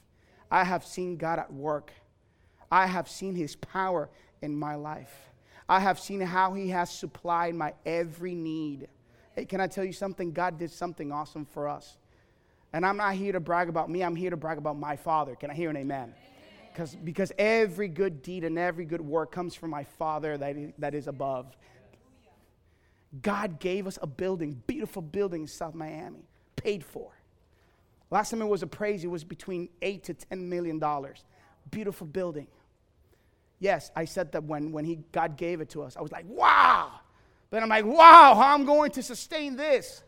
I 0.51 0.65
have 0.65 0.85
seen 0.85 1.17
God 1.17 1.39
at 1.39 1.53
work. 1.53 1.93
I 2.71 2.87
have 2.87 3.09
seen 3.09 3.35
his 3.35 3.57
power 3.57 4.11
in 4.43 4.57
my 4.57 4.75
life. 4.75 5.31
I 5.71 5.79
have 5.79 6.01
seen 6.01 6.21
how 6.21 6.53
He 6.53 6.69
has 6.71 6.91
supplied 6.91 7.55
my 7.55 7.75
every 7.87 8.35
need. 8.35 8.89
Hey, 9.37 9.45
can 9.45 9.61
I 9.61 9.69
tell 9.69 9.85
you 9.85 9.93
something? 9.93 10.33
God 10.33 10.59
did 10.59 10.73
something 10.73 11.13
awesome 11.13 11.45
for 11.47 11.69
us. 11.69 11.97
And 12.73 12.85
I'm 12.85 12.97
not 12.97 13.15
here 13.15 13.33
to 13.33 13.41
brag 13.41 13.69
about 13.69 13.89
me, 13.89 14.03
I'm 14.03 14.17
here 14.17 14.31
to 14.31 14.37
brag 14.37 14.59
about 14.59 14.77
my 14.77 14.97
Father. 14.97 15.37
Can 15.37 15.49
I 15.49 15.55
hear 15.55 15.71
an 15.71 15.77
amen? 15.77 16.13
Because, 16.73 16.97
because 16.97 17.33
every 17.39 17.87
good 17.87 18.21
deed 18.23 18.43
and 18.43 18.59
every 18.59 18.85
good 18.85 19.01
work 19.01 19.31
comes 19.31 19.55
from 19.55 19.71
my 19.71 19.85
Father 19.85 20.37
that 20.39 20.57
is, 20.57 20.73
that 20.79 20.95
is 20.95 21.07
above. 21.07 21.57
God 23.23 23.61
gave 23.61 23.87
us 23.87 23.99
a 24.03 24.07
building, 24.09 24.61
beautiful 24.67 25.03
building 25.03 25.43
in 25.43 25.49
South 25.49 25.75
Miami, 25.75 26.29
paid 26.57 26.85
for. 26.85 27.13
Last 28.11 28.31
time 28.31 28.42
it 28.42 28.49
was 28.49 28.62
appraised, 28.62 29.05
it 29.05 29.09
was 29.09 29.25
between 29.25 29.68
eight 29.83 30.05
to 30.05 30.14
ten 30.14 30.49
million 30.49 30.79
dollars. 30.79 31.25
Beautiful 31.70 32.07
building. 32.07 32.49
Yes, 33.61 33.90
I 33.94 34.07
said 34.07 34.33
that 34.33 34.44
when, 34.44 34.73
when 34.73 34.85
he, 34.85 35.01
God 35.12 35.37
gave 35.37 35.61
it 35.61 35.68
to 35.70 35.83
us. 35.83 35.96
I 35.96 36.01
was 36.01 36.11
like, 36.11 36.25
wow. 36.27 36.90
But 37.51 37.62
I'm 37.62 37.68
like, 37.68 37.85
wow, 37.85 38.35
how 38.35 38.55
I'm 38.55 38.64
going 38.64 38.90
to 38.92 39.03
sustain 39.03 39.55
this. 39.55 40.03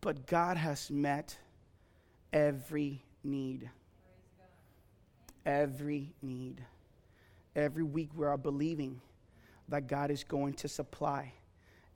but 0.00 0.26
God 0.26 0.56
has 0.56 0.90
met 0.90 1.36
every 2.32 3.02
need. 3.24 3.70
Every 5.46 6.12
need. 6.20 6.62
Every 7.56 7.82
week 7.82 8.10
we 8.14 8.26
are 8.26 8.36
believing 8.36 9.00
that 9.68 9.86
God 9.86 10.10
is 10.10 10.22
going 10.22 10.52
to 10.54 10.68
supply. 10.68 11.32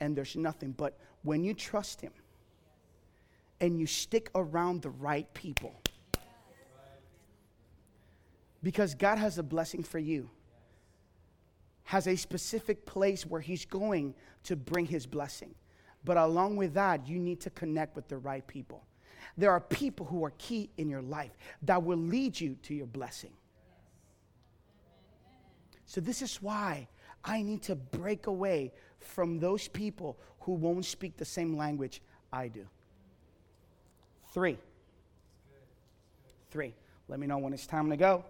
And 0.00 0.16
there's 0.16 0.35
nothing. 0.35 0.72
But 0.72 0.98
when 1.22 1.44
you 1.44 1.52
trust 1.52 2.00
Him 2.00 2.12
and 3.62 3.79
you 3.79 3.87
stick 3.87 4.29
around 4.35 4.83
the 4.83 4.90
right 4.90 5.33
people, 5.33 5.72
because 8.61 8.94
God 8.94 9.18
has 9.18 9.38
a 9.38 9.42
blessing 9.42 9.85
for 9.85 10.01
you, 10.01 10.29
has 11.85 12.09
a 12.09 12.16
specific 12.16 12.85
place 12.85 13.25
where 13.25 13.40
He's 13.40 13.64
going 13.64 14.14
to 14.44 14.57
bring 14.57 14.85
His 14.85 15.07
blessing. 15.07 15.55
But 16.05 16.16
along 16.16 16.57
with 16.57 16.75
that, 16.75 17.07
you 17.07 17.20
need 17.20 17.40
to 17.42 17.51
connect 17.51 17.94
with 17.94 18.09
the 18.09 18.18
right 18.18 18.44
people. 18.44 18.83
There 19.38 19.53
are 19.53 19.61
people 19.61 20.07
who 20.07 20.25
are 20.25 20.33
key 20.38 20.68
in 20.77 20.90
your 20.90 21.01
life 21.01 21.31
that 21.62 21.85
will 21.85 21.98
lead 21.98 22.38
you 22.38 22.57
to 22.64 22.75
your 22.75 22.87
blessing. 22.87 23.31
So, 25.87 26.01
this 26.01 26.20
is 26.20 26.42
why 26.42 26.88
I 27.25 27.42
need 27.42 27.62
to 27.62 27.77
break 27.77 28.27
away 28.27 28.72
from 28.98 29.38
those 29.38 29.68
people 29.68 30.18
who 30.40 30.53
won't 30.53 30.85
speak 30.85 31.16
the 31.16 31.25
same 31.25 31.57
language 31.57 32.03
I 32.33 32.48
do. 32.48 32.66
Three. 34.32 34.58
Three. 36.50 36.74
Let 37.08 37.20
me 37.20 37.26
know 37.26 37.38
when 37.38 37.52
it's 37.52 37.66
time 37.66 37.90
to 37.90 37.96
go. 37.96 38.24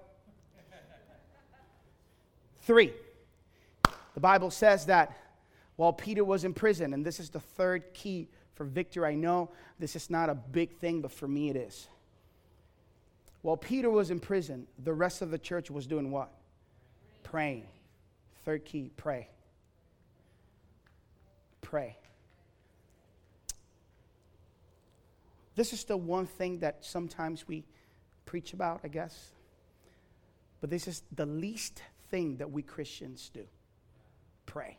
Three, 2.63 2.93
the 4.15 4.21
Bible 4.21 4.51
says 4.51 4.87
that 4.87 5.17
while 5.75 5.93
Peter 5.93 6.25
was 6.25 6.45
in 6.45 6.55
prison, 6.55 6.95
and 6.95 7.05
this 7.05 7.19
is 7.19 7.31
the 7.31 7.41
third 7.41 7.93
key 7.93 8.29
for 8.55 8.65
victory, 8.65 9.05
I 9.05 9.15
know 9.15 9.51
this 9.81 9.97
is 9.97 10.11
not 10.11 10.29
a 10.29 10.35
big 10.35 10.77
thing, 10.77 11.01
but 11.01 11.11
for 11.11 11.27
me 11.27 11.51
it 11.51 11.57
is. 11.57 11.89
While 13.43 13.57
Peter 13.57 13.91
was 13.91 14.13
in 14.13 14.21
prison, 14.21 14.69
the 14.79 14.93
rest 14.93 15.23
of 15.23 15.33
the 15.33 15.39
church 15.39 15.71
was 15.71 15.89
doing 15.89 16.13
what? 16.13 16.31
Praying. 17.25 17.67
Third 18.45 18.65
key, 18.65 18.93
pray. 18.97 19.29
Pray. 21.63 21.97
This 25.55 25.73
is 25.73 25.85
the 25.85 25.97
one 25.97 26.27
thing 26.27 26.61
that 26.61 26.85
sometimes 26.85 27.47
we 27.47 27.65
preach 28.25 28.53
about, 28.53 28.81
I 28.85 28.89
guess. 28.89 29.33
But 30.61 30.71
this 30.71 30.89
is 30.89 31.03
the 31.15 31.27
least 31.27 31.83
thing 32.11 32.37
that 32.37 32.51
we 32.51 32.63
Christians 32.63 33.31
do 33.33 33.45
pray. 34.47 34.77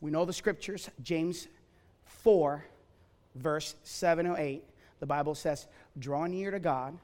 We 0.00 0.10
know 0.10 0.24
the 0.24 0.32
scriptures, 0.32 0.90
James 1.02 1.46
4, 2.04 2.64
verse 3.36 3.74
7 3.84 4.26
or 4.26 4.38
8. 4.38 4.64
The 5.00 5.06
Bible 5.06 5.34
says, 5.34 5.66
Draw 5.98 6.26
near 6.26 6.50
to 6.50 6.58
God, 6.58 6.98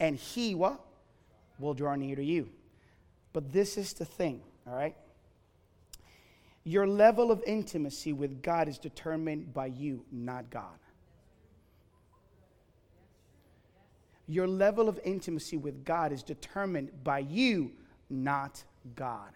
and 0.00 0.16
He 0.16 0.54
what? 0.54 0.80
Will 1.58 1.74
draw 1.74 1.94
near 1.94 2.16
to 2.16 2.24
you. 2.24 2.50
But 3.32 3.52
this 3.52 3.76
is 3.76 3.94
the 3.94 4.04
thing, 4.04 4.40
all 4.66 4.74
right? 4.74 4.94
Your 6.64 6.86
level 6.86 7.30
of 7.30 7.42
intimacy 7.46 8.14
with 8.14 8.42
God 8.42 8.68
is 8.68 8.78
determined 8.78 9.52
by 9.52 9.66
you, 9.66 10.04
not 10.10 10.48
God. 10.48 10.78
Your 14.26 14.48
level 14.48 14.88
of 14.88 14.98
intimacy 15.04 15.58
with 15.58 15.84
God 15.84 16.10
is 16.10 16.22
determined 16.22 16.90
by 17.04 17.18
you, 17.18 17.72
not 18.08 18.64
God. 18.96 19.30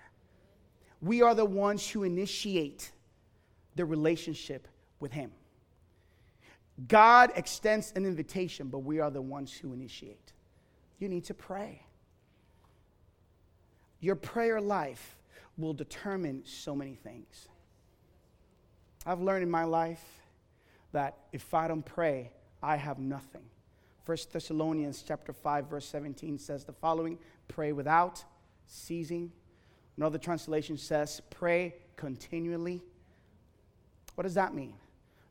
We 1.03 1.21
are 1.21 1.35
the 1.35 1.45
ones 1.45 1.87
who 1.89 2.03
initiate 2.03 2.91
the 3.77 3.85
relationship 3.85 4.67
with 4.99 5.13
Him. 5.13 5.31
God 6.89 7.33
extends 7.37 7.93
an 7.95 8.07
invitation, 8.07 8.69
but 8.69 8.79
we 8.79 9.01
are 9.01 9.11
the 9.11 9.21
ones 9.21 9.53
who 9.53 9.75
initiate. 9.75 10.33
You 10.99 11.11
need 11.11 11.25
to 11.25 11.35
pray. 11.35 11.83
Your 14.01 14.15
prayer 14.15 14.61
life 14.61 15.18
will 15.59 15.75
determine 15.75 16.43
so 16.45 16.75
many 16.75 16.95
things. 16.95 17.49
I've 19.05 19.21
learned 19.21 19.43
in 19.43 19.51
my 19.51 19.65
life 19.65 20.03
that 20.93 21.17
if 21.33 21.53
I 21.53 21.69
don't 21.69 21.85
pray, 21.85 22.31
I 22.63 22.77
have 22.77 22.99
nothing. 22.99 23.43
1 24.07 24.17
Thessalonians 24.33 25.05
chapter 25.07 25.33
5 25.33 25.67
verse 25.67 25.87
17 25.87 26.39
says 26.39 26.65
the 26.65 26.73
following, 26.73 27.19
pray 27.49 27.73
without 27.73 28.25
ceasing. 28.67 29.33
Another 29.97 30.19
translation 30.19 30.79
says 30.79 31.21
pray 31.31 31.75
continually. 31.97 32.81
What 34.15 34.23
does 34.23 34.35
that 34.35 34.55
mean? 34.55 34.75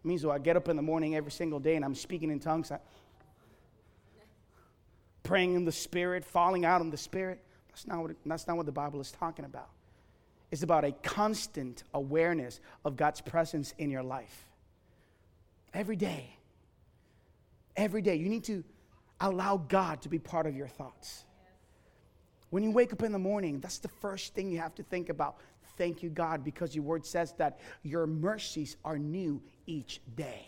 It 0.03 0.07
means 0.07 0.25
well, 0.25 0.35
I 0.35 0.39
get 0.39 0.57
up 0.57 0.67
in 0.69 0.75
the 0.75 0.81
morning 0.81 1.15
every 1.15 1.31
single 1.31 1.59
day 1.59 1.75
and 1.75 1.83
I'm 1.83 1.95
speaking 1.95 2.29
in 2.29 2.39
tongues, 2.39 2.71
praying 5.23 5.55
in 5.55 5.65
the 5.65 5.71
spirit, 5.71 6.23
falling 6.23 6.65
out 6.65 6.81
in 6.81 6.89
the 6.89 6.97
spirit. 6.97 7.43
That's 7.69 7.87
not 7.87 7.99
what, 7.99 8.11
that's 8.25 8.47
not 8.47 8.57
what 8.57 8.65
the 8.65 8.71
Bible 8.71 8.99
is 8.99 9.11
talking 9.11 9.45
about. 9.45 9.69
It's 10.51 10.63
about 10.63 10.85
a 10.85 10.91
constant 10.91 11.83
awareness 11.93 12.59
of 12.85 12.95
God's 12.95 13.21
presence 13.21 13.73
in 13.77 13.89
your 13.89 14.03
life. 14.03 14.45
Every 15.73 15.95
day 15.95 16.37
every 17.77 18.01
day. 18.01 18.15
You 18.15 18.27
need 18.27 18.43
to 18.45 18.63
allow 19.21 19.57
God 19.57 20.01
to 20.01 20.09
be 20.09 20.19
part 20.19 20.47
of 20.47 20.55
your 20.55 20.67
thoughts. 20.67 21.23
When 22.49 22.63
you 22.63 22.71
wake 22.71 22.91
up 22.91 23.03
in 23.03 23.11
the 23.11 23.19
morning, 23.19 23.59
that's 23.59 23.77
the 23.77 23.87
first 23.87 24.33
thing 24.33 24.49
you 24.51 24.59
have 24.59 24.75
to 24.75 24.83
think 24.83 25.09
about. 25.09 25.37
Thank 25.77 26.01
you, 26.01 26.09
God, 26.09 26.43
because 26.43 26.75
your 26.75 26.83
word 26.83 27.05
says 27.05 27.33
that 27.37 27.59
your 27.83 28.07
mercies 28.07 28.77
are 28.83 28.97
new 28.97 29.41
each 29.67 30.01
day. 30.15 30.47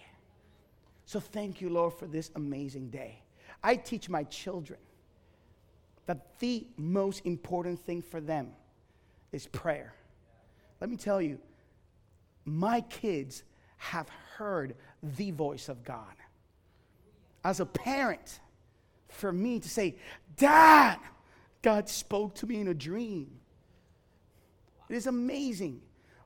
So 1.05 1.19
thank 1.19 1.61
you, 1.61 1.69
Lord, 1.69 1.93
for 1.93 2.07
this 2.07 2.31
amazing 2.35 2.89
day. 2.89 3.21
I 3.63 3.75
teach 3.75 4.09
my 4.09 4.23
children 4.23 4.79
that 6.05 6.39
the 6.39 6.65
most 6.77 7.25
important 7.25 7.79
thing 7.79 8.01
for 8.01 8.21
them 8.21 8.51
is 9.31 9.47
prayer. 9.47 9.93
Let 10.81 10.89
me 10.89 10.97
tell 10.97 11.21
you, 11.21 11.39
my 12.45 12.81
kids 12.81 13.43
have 13.77 14.09
heard 14.37 14.75
the 15.03 15.31
voice 15.31 15.69
of 15.69 15.83
God 15.83 16.15
as 17.43 17.59
a 17.59 17.65
parent 17.65 18.39
for 19.09 19.31
me 19.31 19.59
to 19.59 19.69
say, 19.69 19.95
Dad, 20.35 20.99
God 21.61 21.89
spoke 21.89 22.35
to 22.35 22.47
me 22.47 22.59
in 22.59 22.67
a 22.67 22.73
dream. 22.73 23.31
It 24.89 24.95
is 24.95 25.07
amazing. 25.07 25.81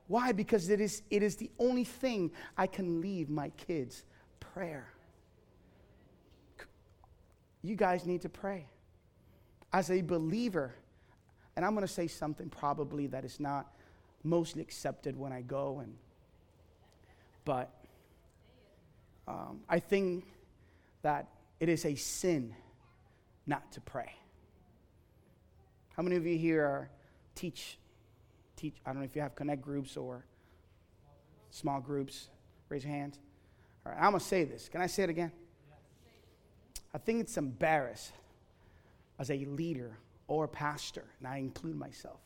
Why? 0.06 0.32
Because 0.32 0.68
it 0.70 0.80
is, 0.80 1.02
it 1.10 1.22
is 1.22 1.36
the 1.36 1.50
only 1.58 1.84
thing 1.84 2.30
I 2.56 2.66
can 2.66 3.00
leave 3.00 3.28
my 3.28 3.50
kids 3.50 4.04
prayer. 4.40 4.88
You 7.62 7.76
guys 7.76 8.06
need 8.06 8.22
to 8.22 8.28
pray. 8.28 8.66
as 9.72 9.90
a 9.90 10.02
believer, 10.02 10.72
and 11.56 11.64
I'm 11.64 11.74
going 11.74 11.86
to 11.86 11.92
say 11.92 12.06
something 12.06 12.48
probably 12.48 13.06
that 13.08 13.24
is 13.24 13.38
not 13.38 13.72
mostly 14.22 14.62
accepted 14.62 15.16
when 15.16 15.32
I 15.32 15.42
go, 15.42 15.80
and 15.80 15.94
but 17.44 17.70
um, 19.28 19.60
I 19.68 19.78
think 19.78 20.24
that 21.02 21.28
it 21.60 21.68
is 21.68 21.84
a 21.84 21.94
sin 21.94 22.54
not 23.46 23.70
to 23.72 23.80
pray. 23.80 24.12
How 25.96 26.02
many 26.02 26.16
of 26.16 26.26
you 26.26 26.36
here 26.36 26.64
are 26.64 26.90
teach 27.34 27.78
teach? 28.56 28.74
I 28.84 28.90
don't 28.90 29.00
know 29.00 29.04
if 29.04 29.14
you 29.14 29.22
have 29.22 29.34
connect 29.34 29.62
groups 29.62 29.96
or 29.96 30.24
small 31.50 31.80
groups. 31.80 32.28
Raise 32.68 32.84
your 32.84 32.92
hand. 32.92 33.18
All 33.86 33.92
right, 33.92 33.98
I'm 33.98 34.10
gonna 34.10 34.20
say 34.20 34.44
this. 34.44 34.68
Can 34.68 34.80
I 34.80 34.86
say 34.86 35.04
it 35.04 35.10
again? 35.10 35.30
I 36.92 36.98
think 36.98 37.20
it's 37.20 37.36
embarrassed 37.36 38.12
as 39.18 39.30
a 39.30 39.44
leader 39.44 39.98
or 40.26 40.48
pastor, 40.48 41.04
and 41.18 41.28
I 41.28 41.38
include 41.38 41.76
myself, 41.76 42.20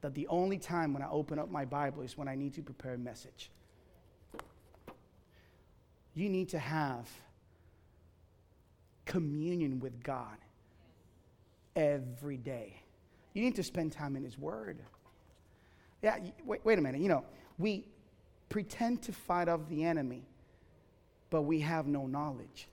that 0.00 0.14
the 0.14 0.26
only 0.28 0.58
time 0.58 0.92
when 0.92 1.02
I 1.02 1.08
open 1.10 1.38
up 1.38 1.50
my 1.50 1.64
Bible 1.64 2.02
is 2.02 2.16
when 2.16 2.28
I 2.28 2.34
need 2.34 2.54
to 2.54 2.62
prepare 2.62 2.94
a 2.94 2.98
message. 2.98 3.50
You 6.14 6.28
need 6.28 6.48
to 6.50 6.58
have 6.58 7.08
communion 9.04 9.80
with 9.80 10.02
God 10.02 10.36
every 11.76 12.36
day. 12.36 12.82
You 13.34 13.42
need 13.42 13.56
to 13.56 13.62
spend 13.62 13.92
time 13.92 14.16
in 14.16 14.24
His 14.24 14.38
Word. 14.38 14.78
Yeah, 16.02 16.18
wait, 16.44 16.64
wait 16.64 16.78
a 16.78 16.82
minute. 16.82 17.00
You 17.00 17.08
know, 17.08 17.24
we 17.56 17.86
pretend 18.48 19.02
to 19.02 19.12
fight 19.12 19.48
off 19.48 19.60
the 19.68 19.84
enemy, 19.84 20.22
but 21.30 21.42
we 21.42 21.60
have 21.60 21.86
no 21.86 22.06
knowledge. 22.06 22.68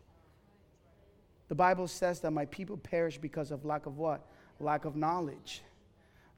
The 1.47 1.56
Bible 1.56 1.88
says 1.88 2.19
that 2.21 2.32
my 2.32 2.45
people 2.45 2.78
perish 2.78 3.17
because 3.17 3.51
of 3.51 3.65
lack 3.65 3.86
of 3.86 3.97
what? 3.97 4.25
Lack 4.60 4.86
of 4.86 4.96
knowledge. 4.96 5.62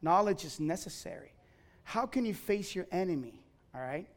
Knowledge 0.02 0.46
is 0.46 0.60
necessary. 0.60 1.32
How 1.84 2.06
can 2.06 2.26
you 2.26 2.34
face 2.34 2.76
your 2.76 2.86
enemy, 2.92 3.42
all 3.74 3.82
right, 3.82 4.08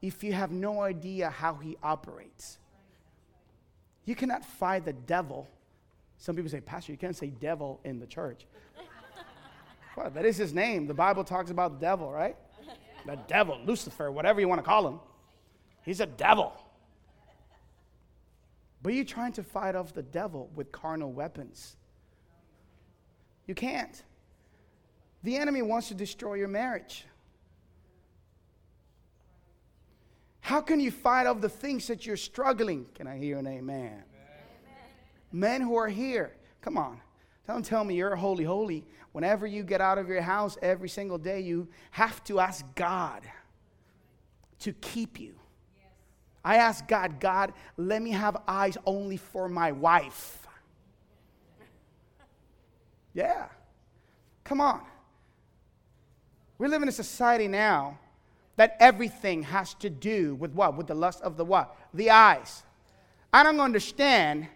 if 0.00 0.24
you 0.24 0.32
have 0.32 0.50
no 0.50 0.80
idea 0.80 1.30
how 1.30 1.54
he 1.54 1.76
operates? 1.82 2.58
You 4.04 4.14
cannot 4.14 4.44
fight 4.44 4.84
the 4.84 4.92
devil. 4.92 5.48
Some 6.18 6.36
people 6.36 6.50
say, 6.50 6.60
Pastor, 6.60 6.92
you 6.92 6.98
can't 6.98 7.16
say 7.16 7.28
devil 7.28 7.80
in 7.84 7.98
the 7.98 8.06
church. 8.06 8.46
well, 9.96 10.10
that 10.10 10.24
is 10.24 10.36
his 10.36 10.52
name. 10.52 10.86
The 10.86 10.94
Bible 10.94 11.24
talks 11.24 11.50
about 11.50 11.80
the 11.80 11.86
devil, 11.86 12.10
right? 12.10 12.36
The 13.06 13.18
devil, 13.28 13.58
Lucifer, 13.64 14.10
whatever 14.10 14.40
you 14.40 14.48
want 14.48 14.60
to 14.60 14.64
call 14.64 14.86
him. 14.88 15.00
He's 15.84 16.00
a 16.00 16.06
devil. 16.06 16.52
But 18.82 18.94
you're 18.94 19.04
trying 19.04 19.32
to 19.32 19.42
fight 19.42 19.74
off 19.74 19.92
the 19.92 20.02
devil 20.02 20.50
with 20.54 20.72
carnal 20.72 21.12
weapons. 21.12 21.76
You 23.46 23.54
can't. 23.54 24.02
The 25.22 25.36
enemy 25.36 25.62
wants 25.62 25.88
to 25.88 25.94
destroy 25.94 26.34
your 26.34 26.48
marriage. 26.48 27.06
How 30.40 30.60
can 30.60 30.78
you 30.78 30.90
fight 30.90 31.26
off 31.26 31.40
the 31.40 31.48
things 31.48 31.86
that 31.86 32.04
you're 32.04 32.18
struggling? 32.18 32.86
Can 32.94 33.06
I 33.06 33.16
hear 33.16 33.38
an 33.38 33.46
amen? 33.46 33.86
amen? 33.86 34.02
Men 35.32 35.60
who 35.62 35.74
are 35.76 35.88
here, 35.88 36.34
come 36.60 36.76
on. 36.76 37.00
Don't 37.46 37.64
tell 37.64 37.84
me 37.84 37.94
you're 37.94 38.14
holy, 38.14 38.44
holy. 38.44 38.84
Whenever 39.12 39.46
you 39.46 39.62
get 39.62 39.80
out 39.80 39.96
of 39.96 40.08
your 40.08 40.20
house 40.20 40.58
every 40.60 40.88
single 40.88 41.18
day, 41.18 41.40
you 41.40 41.68
have 41.92 42.22
to 42.24 42.40
ask 42.40 42.64
God 42.74 43.22
to 44.60 44.72
keep 44.74 45.18
you. 45.18 45.34
I 46.44 46.56
ask 46.56 46.86
God, 46.86 47.20
God, 47.20 47.52
let 47.76 48.02
me 48.02 48.10
have 48.10 48.36
eyes 48.46 48.76
only 48.84 49.16
for 49.16 49.48
my 49.48 49.72
wife. 49.72 50.43
Yeah. 53.14 53.46
Come 54.42 54.60
on. 54.60 54.82
We 56.58 56.68
live 56.68 56.82
in 56.82 56.88
a 56.88 56.92
society 56.92 57.48
now 57.48 57.98
that 58.56 58.76
everything 58.78 59.42
has 59.44 59.74
to 59.74 59.90
do 59.90 60.34
with 60.34 60.52
what? 60.52 60.76
With 60.76 60.86
the 60.86 60.94
lust 60.94 61.22
of 61.22 61.36
the 61.36 61.44
what? 61.44 61.76
The 61.94 62.10
eyes. 62.10 62.62
I 63.32 63.42
don't 63.42 63.60
understand 63.60 64.48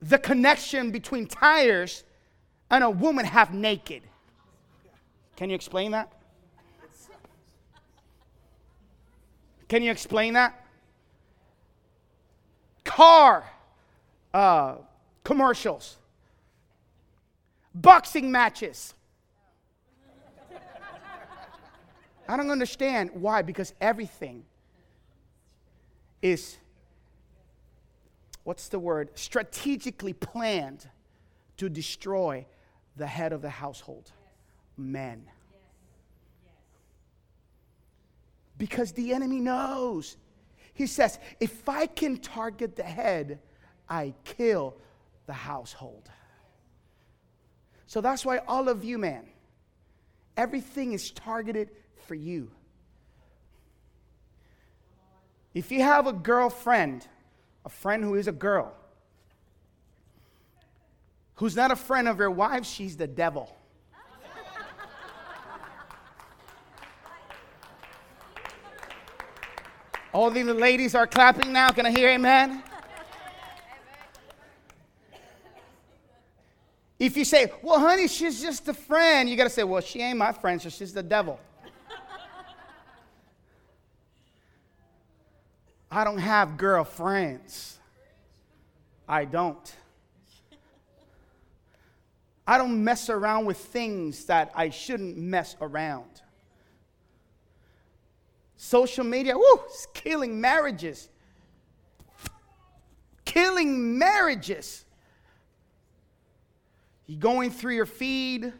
the 0.00 0.18
connection 0.18 0.90
between 0.90 1.26
tires 1.26 2.04
and 2.70 2.84
a 2.84 2.90
woman 2.90 3.24
half 3.24 3.52
naked. 3.52 4.02
Can 5.36 5.50
you 5.50 5.54
explain 5.54 5.92
that? 5.92 6.12
Can 9.68 9.82
you 9.82 9.90
explain 9.90 10.32
that? 10.34 10.64
Car 12.84 13.44
uh, 14.32 14.76
commercials, 15.24 15.98
boxing 17.80 18.30
matches. 18.30 18.94
I 22.28 22.36
don't 22.36 22.50
understand 22.50 23.10
why, 23.14 23.40
because 23.40 23.72
everything 23.80 24.44
is, 26.20 26.58
what's 28.44 28.68
the 28.68 28.78
word, 28.78 29.10
strategically 29.14 30.12
planned 30.12 30.86
to 31.56 31.70
destroy 31.70 32.44
the 32.96 33.06
head 33.06 33.32
of 33.32 33.40
the 33.40 33.48
household, 33.48 34.12
men. 34.76 35.24
Because 38.58 38.92
the 38.92 39.14
enemy 39.14 39.40
knows. 39.40 40.16
He 40.74 40.86
says, 40.86 41.18
if 41.40 41.68
I 41.68 41.86
can 41.86 42.18
target 42.18 42.76
the 42.76 42.82
head, 42.82 43.38
I 43.88 44.12
kill 44.24 44.76
the 45.26 45.32
household. 45.32 46.10
So 47.88 48.02
that's 48.02 48.22
why 48.22 48.38
all 48.46 48.68
of 48.68 48.84
you, 48.84 48.98
man, 48.98 49.24
everything 50.36 50.92
is 50.92 51.10
targeted 51.10 51.70
for 52.06 52.14
you. 52.14 52.50
If 55.54 55.72
you 55.72 55.82
have 55.82 56.06
a 56.06 56.12
girlfriend, 56.12 57.08
a 57.64 57.70
friend 57.70 58.04
who 58.04 58.14
is 58.14 58.28
a 58.28 58.32
girl, 58.32 58.74
who's 61.36 61.56
not 61.56 61.70
a 61.70 61.76
friend 61.76 62.08
of 62.08 62.18
your 62.18 62.30
wife, 62.30 62.66
she's 62.66 62.94
the 62.94 63.06
devil. 63.06 63.56
All 70.12 70.30
the 70.30 70.44
ladies 70.44 70.94
are 70.94 71.06
clapping 71.06 71.54
now. 71.54 71.70
Can 71.70 71.86
I 71.86 71.90
hear 71.90 72.10
amen? 72.10 72.62
If 76.98 77.16
you 77.16 77.24
say, 77.24 77.52
well, 77.62 77.78
honey, 77.78 78.08
she's 78.08 78.40
just 78.40 78.66
a 78.68 78.74
friend, 78.74 79.28
you 79.28 79.36
got 79.36 79.44
to 79.44 79.50
say, 79.50 79.62
well, 79.62 79.80
she 79.80 80.00
ain't 80.00 80.18
my 80.18 80.32
friend, 80.32 80.60
so 80.60 80.68
she's 80.68 80.92
the 80.92 81.02
devil. 81.02 81.38
I 85.90 86.04
don't 86.04 86.18
have 86.18 86.56
girlfriends. 86.56 87.78
I 89.08 89.24
don't. 89.24 89.74
I 92.46 92.58
don't 92.58 92.82
mess 92.82 93.08
around 93.08 93.44
with 93.44 93.58
things 93.58 94.24
that 94.24 94.50
I 94.54 94.70
shouldn't 94.70 95.16
mess 95.16 95.56
around. 95.60 96.22
Social 98.56 99.04
media, 99.04 99.36
woo, 99.36 99.60
it's 99.66 99.86
killing 99.94 100.40
marriages. 100.40 101.08
Killing 103.24 103.98
marriages. 103.98 104.84
You're 107.08 107.18
going 107.18 107.50
through 107.50 107.74
your 107.74 107.86
feed, 107.86 108.52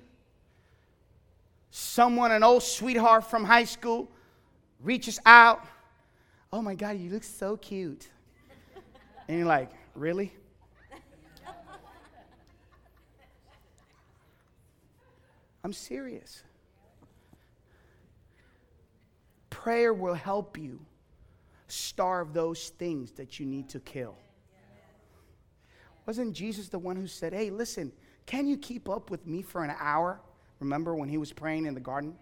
someone, 1.70 2.32
an 2.32 2.42
old 2.42 2.62
sweetheart 2.62 3.30
from 3.30 3.44
high 3.44 3.64
school, 3.64 4.10
reaches 4.80 5.20
out. 5.26 5.64
Oh 6.50 6.62
my 6.62 6.74
God, 6.74 6.98
you 6.98 7.10
look 7.10 7.24
so 7.24 7.58
cute. 7.58 8.08
and 9.28 9.38
you're 9.38 9.46
like, 9.46 9.70
really? 9.94 10.32
I'm 15.62 15.74
serious. 15.74 16.42
Prayer 19.50 19.92
will 19.92 20.14
help 20.14 20.56
you 20.56 20.80
starve 21.66 22.32
those 22.32 22.70
things 22.70 23.12
that 23.12 23.38
you 23.38 23.44
need 23.44 23.68
to 23.68 23.80
kill. 23.80 24.16
Wasn't 26.06 26.32
Jesus 26.32 26.70
the 26.70 26.78
one 26.78 26.96
who 26.96 27.06
said, 27.06 27.34
Hey, 27.34 27.50
listen, 27.50 27.92
can 28.28 28.46
you 28.46 28.56
keep 28.56 28.88
up 28.88 29.10
with 29.10 29.26
me 29.26 29.42
for 29.42 29.64
an 29.64 29.74
hour? 29.80 30.20
Remember 30.60 30.94
when 30.94 31.08
he 31.08 31.18
was 31.18 31.32
praying 31.32 31.66
in 31.66 31.74
the 31.74 31.80
garden? 31.80 32.14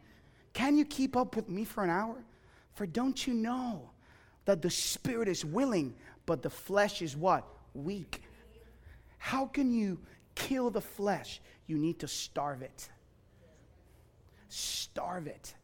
Can 0.55 0.79
you 0.79 0.87
keep 0.87 1.17
up 1.17 1.37
with 1.37 1.51
me 1.51 1.65
for 1.65 1.85
an 1.85 1.91
hour? 1.91 2.17
For 2.73 2.87
don't 2.87 3.27
you 3.27 3.35
know 3.35 3.91
that 4.47 4.63
the 4.63 4.71
spirit 4.71 5.29
is 5.29 5.45
willing, 5.45 5.95
but 6.25 6.43
the 6.43 6.49
flesh 6.49 7.03
is 7.03 7.15
what? 7.15 7.45
Weak. 7.75 8.23
How 9.19 9.45
can 9.45 9.71
you 9.71 9.99
kill 10.35 10.71
the 10.71 10.81
flesh? 10.81 11.43
You 11.67 11.77
need 11.77 11.99
to 11.99 12.09
starve 12.09 12.63
it. 12.63 12.89
Starve 14.49 15.27
it 15.27 15.55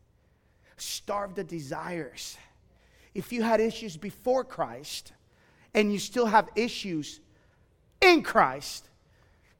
starve 0.82 1.34
the 1.34 1.44
desires. 1.44 2.36
If 3.14 3.32
you 3.32 3.42
had 3.42 3.60
issues 3.60 3.96
before 3.96 4.44
Christ 4.44 5.12
and 5.74 5.92
you 5.92 5.98
still 5.98 6.26
have 6.26 6.48
issues 6.56 7.20
in 8.00 8.22
Christ, 8.22 8.88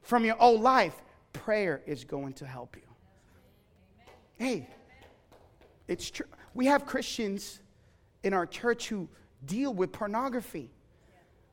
from 0.03 0.25
your 0.25 0.39
old 0.39 0.61
life, 0.61 0.93
prayer 1.31 1.81
is 1.85 2.03
going 2.03 2.33
to 2.33 2.45
help 2.45 2.75
you. 2.75 2.83
Hey, 4.37 4.67
it's 5.87 6.09
true. 6.11 6.27
We 6.53 6.67
have 6.67 6.85
Christians 6.85 7.59
in 8.23 8.33
our 8.33 8.45
church 8.45 8.87
who 8.87 9.09
deal 9.45 9.73
with 9.73 9.91
pornography, 9.91 10.69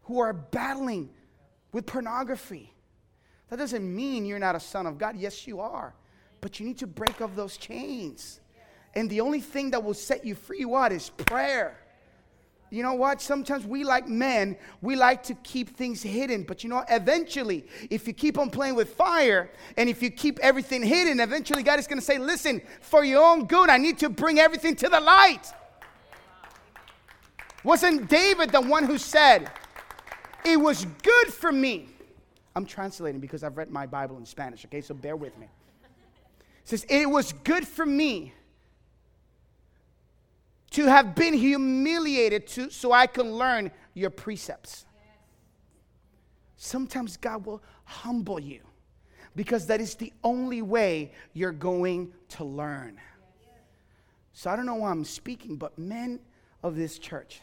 who 0.02 0.20
are 0.20 0.32
battling 0.32 1.10
with 1.72 1.86
pornography. 1.86 2.74
That 3.48 3.56
doesn't 3.58 3.94
mean 3.94 4.26
you're 4.26 4.38
not 4.38 4.54
a 4.54 4.60
son 4.60 4.86
of 4.86 4.98
God. 4.98 5.16
Yes, 5.16 5.46
you 5.46 5.60
are. 5.60 5.94
But 6.40 6.60
you 6.60 6.66
need 6.66 6.78
to 6.78 6.86
break 6.86 7.20
off 7.20 7.34
those 7.34 7.56
chains. 7.56 8.40
And 8.94 9.08
the 9.08 9.20
only 9.20 9.40
thing 9.40 9.70
that 9.70 9.82
will 9.82 9.94
set 9.94 10.24
you 10.24 10.34
free, 10.34 10.64
what, 10.64 10.92
is 10.92 11.10
prayer. 11.10 11.79
You 12.70 12.84
know 12.84 12.94
what? 12.94 13.20
Sometimes 13.20 13.66
we, 13.66 13.82
like 13.82 14.06
men, 14.06 14.56
we 14.80 14.94
like 14.94 15.24
to 15.24 15.34
keep 15.34 15.76
things 15.76 16.02
hidden. 16.02 16.44
But 16.44 16.62
you 16.62 16.70
know, 16.70 16.84
eventually, 16.88 17.66
if 17.90 18.06
you 18.06 18.12
keep 18.12 18.38
on 18.38 18.48
playing 18.48 18.76
with 18.76 18.94
fire 18.94 19.50
and 19.76 19.88
if 19.88 20.00
you 20.02 20.10
keep 20.10 20.38
everything 20.38 20.82
hidden, 20.84 21.18
eventually 21.18 21.64
God 21.64 21.80
is 21.80 21.88
going 21.88 21.98
to 21.98 22.04
say, 22.04 22.18
Listen, 22.18 22.62
for 22.80 23.04
your 23.04 23.24
own 23.24 23.46
good, 23.46 23.68
I 23.68 23.76
need 23.76 23.98
to 23.98 24.08
bring 24.08 24.38
everything 24.38 24.76
to 24.76 24.88
the 24.88 25.00
light. 25.00 25.52
Wasn't 27.64 28.08
David 28.08 28.52
the 28.52 28.60
one 28.60 28.84
who 28.84 28.98
said, 28.98 29.50
It 30.44 30.56
was 30.56 30.86
good 31.02 31.34
for 31.34 31.50
me? 31.50 31.88
I'm 32.54 32.66
translating 32.66 33.20
because 33.20 33.42
I've 33.42 33.56
read 33.56 33.70
my 33.70 33.86
Bible 33.86 34.16
in 34.16 34.24
Spanish, 34.24 34.64
okay? 34.64 34.80
So 34.80 34.94
bear 34.94 35.16
with 35.16 35.36
me. 35.38 35.46
It 35.46 36.68
says, 36.68 36.86
It 36.88 37.10
was 37.10 37.32
good 37.32 37.66
for 37.66 37.84
me 37.84 38.32
to 40.70 40.86
have 40.86 41.14
been 41.14 41.34
humiliated 41.34 42.46
to, 42.48 42.70
so 42.70 42.92
I 42.92 43.06
can 43.06 43.32
learn 43.32 43.70
your 43.94 44.10
precepts. 44.10 44.86
Sometimes 46.56 47.16
God 47.16 47.46
will 47.46 47.62
humble 47.84 48.38
you 48.38 48.60
because 49.34 49.66
that 49.66 49.80
is 49.80 49.94
the 49.94 50.12
only 50.22 50.62
way 50.62 51.12
you're 51.32 51.52
going 51.52 52.12
to 52.28 52.44
learn. 52.44 52.98
So 54.32 54.50
I 54.50 54.56
don't 54.56 54.66
know 54.66 54.76
why 54.76 54.90
I'm 54.90 55.04
speaking, 55.04 55.56
but 55.56 55.78
men 55.78 56.20
of 56.62 56.76
this 56.76 56.98
church, 56.98 57.40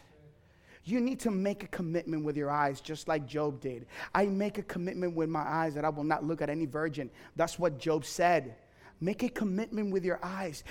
you 0.84 1.00
need 1.00 1.20
to 1.20 1.30
make 1.30 1.64
a 1.64 1.68
commitment 1.68 2.24
with 2.24 2.36
your 2.36 2.50
eyes, 2.50 2.80
just 2.80 3.08
like 3.08 3.26
Job 3.26 3.60
did. 3.60 3.86
I 4.14 4.26
make 4.26 4.58
a 4.58 4.62
commitment 4.62 5.14
with 5.14 5.28
my 5.28 5.42
eyes 5.42 5.74
that 5.74 5.84
I 5.84 5.90
will 5.90 6.04
not 6.04 6.24
look 6.24 6.40
at 6.40 6.48
any 6.48 6.66
virgin. 6.66 7.10
That's 7.36 7.58
what 7.58 7.78
Job 7.78 8.04
said. 8.04 8.56
Make 9.00 9.22
a 9.22 9.28
commitment 9.28 9.92
with 9.92 10.04
your 10.04 10.18
eyes 10.22 10.64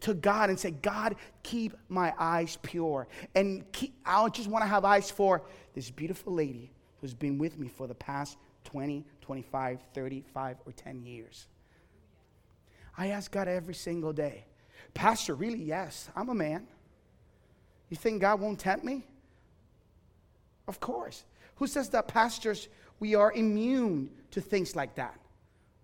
to 0.00 0.14
God 0.14 0.48
and 0.48 0.58
say, 0.58 0.70
God, 0.70 1.16
keep 1.42 1.74
my 1.88 2.14
eyes 2.18 2.58
pure. 2.62 3.06
And 3.34 3.70
keep, 3.72 3.94
I 4.04 4.26
just 4.30 4.48
want 4.48 4.62
to 4.62 4.68
have 4.68 4.84
eyes 4.84 5.10
for 5.10 5.42
this 5.74 5.90
beautiful 5.90 6.32
lady 6.32 6.72
who's 7.00 7.12
been 7.12 7.36
with 7.36 7.58
me 7.58 7.68
for 7.68 7.86
the 7.86 7.94
past 7.94 8.38
20, 8.64 9.04
25, 9.20 9.80
35, 9.92 10.56
or 10.64 10.72
10 10.72 11.04
years. 11.04 11.46
I 12.96 13.08
ask 13.08 13.30
God 13.30 13.46
every 13.46 13.74
single 13.74 14.12
day, 14.12 14.46
Pastor, 14.94 15.34
really? 15.34 15.62
Yes, 15.62 16.08
I'm 16.16 16.30
a 16.30 16.34
man. 16.34 16.66
You 17.90 17.96
think 17.96 18.22
God 18.22 18.40
won't 18.40 18.58
tempt 18.58 18.84
me? 18.84 19.04
Of 20.66 20.80
course. 20.80 21.24
Who 21.56 21.66
says 21.66 21.90
that 21.90 22.08
pastors, 22.08 22.68
we 22.98 23.14
are 23.14 23.32
immune 23.32 24.10
to 24.30 24.40
things 24.40 24.74
like 24.74 24.94
that? 24.96 25.18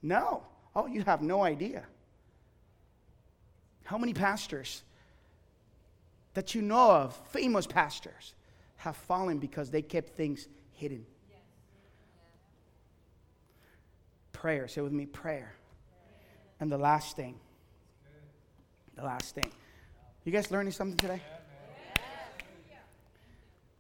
No. 0.03 0.45
Oh, 0.75 0.87
you 0.87 1.03
have 1.03 1.23
no 1.23 1.43
idea. 1.43 1.85
How 3.85 3.99
many 3.99 4.15
pastors 4.15 4.83
that 6.35 6.55
you 6.55 6.63
know 6.63 6.91
of, 6.91 7.15
famous 7.31 7.67
pastors, 7.67 8.35
have 8.77 8.97
fallen 8.97 9.39
because 9.39 9.71
they 9.71 9.83
kept 9.83 10.17
things 10.17 10.49
hidden? 10.73 11.05
Prayer. 14.33 14.67
Say 14.67 14.81
with 14.81 14.93
me, 14.93 15.07
prayer. 15.07 15.55
And 16.59 16.73
the 16.73 16.79
last 16.79 17.17
thing. 17.17 17.39
The 18.97 19.03
last 19.03 19.35
thing. 19.35 19.51
You 20.25 20.33
guys 20.33 20.51
learning 20.51 20.73
something 20.73 20.97
today? 20.97 21.21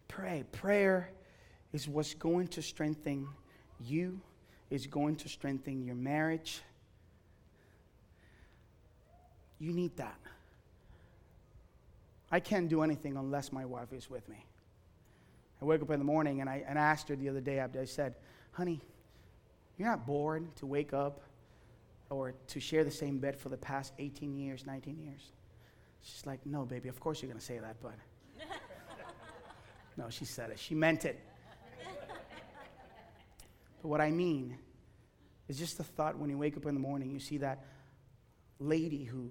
Pray. 0.09 0.45
Prayer 0.53 1.09
is 1.73 1.89
what's 1.89 2.13
going 2.15 2.49
to 2.49 2.61
strengthen 2.61 3.29
you, 3.81 4.21
is 4.69 4.87
going 4.87 5.17
to 5.17 5.29
strengthen 5.29 5.85
your 5.85 5.95
marriage 5.95 6.61
you 9.62 9.72
need 9.72 9.96
that. 9.96 10.18
I 12.33 12.40
can't 12.40 12.68
do 12.68 12.83
anything 12.83 13.16
unless 13.16 13.53
my 13.53 13.64
wife 13.64 13.92
is 13.92 14.11
with 14.11 14.29
me. 14.29 14.44
I 15.61 15.64
wake 15.64 15.81
up 15.81 15.90
in 15.90 16.01
the 16.01 16.05
morning 16.05 16.40
and 16.40 16.51
I, 16.51 16.64
and 16.66 16.77
I 16.77 16.83
asked 16.83 17.09
her 17.09 17.14
the 17.14 17.29
other 17.29 17.40
day, 17.40 17.61
I 17.61 17.85
said, 17.85 18.16
honey, 18.51 18.81
you're 19.79 19.87
not 19.87 20.05
bored 20.05 20.55
to 20.57 20.66
wake 20.66 20.92
up 20.92 21.20
or 22.11 22.35
to 22.48 22.59
share 22.59 22.83
the 22.83 22.90
same 22.90 23.18
bed 23.18 23.38
for 23.38 23.51
the 23.51 23.57
past 23.57 23.92
18 24.01 24.37
years, 24.37 24.66
19 24.66 24.98
years? 24.98 25.31
She's 26.03 26.27
like, 26.27 26.44
no, 26.44 26.64
baby, 26.64 26.88
of 26.88 26.98
course 26.98 27.22
you're 27.22 27.31
going 27.31 27.38
to 27.38 27.46
say 27.46 27.59
that, 27.59 27.77
but. 27.81 27.94
no, 29.96 30.11
she 30.11 30.25
said 30.25 30.51
it. 30.51 30.59
She 30.59 30.75
meant 30.75 31.05
it. 31.05 31.20
but 33.81 33.88
what 33.88 34.01
I 34.01 34.11
mean 34.11 34.59
is 35.46 35.57
just 35.57 35.79
the 35.79 35.85
thought 35.85 36.18
when 36.18 36.31
you 36.31 36.38
wake 36.38 36.57
up 36.57 36.66
in 36.66 36.75
the 36.75 36.81
morning, 36.81 37.12
you 37.12 37.20
see 37.20 37.38
that 37.38 37.64
lady 38.59 39.05
who 39.05 39.31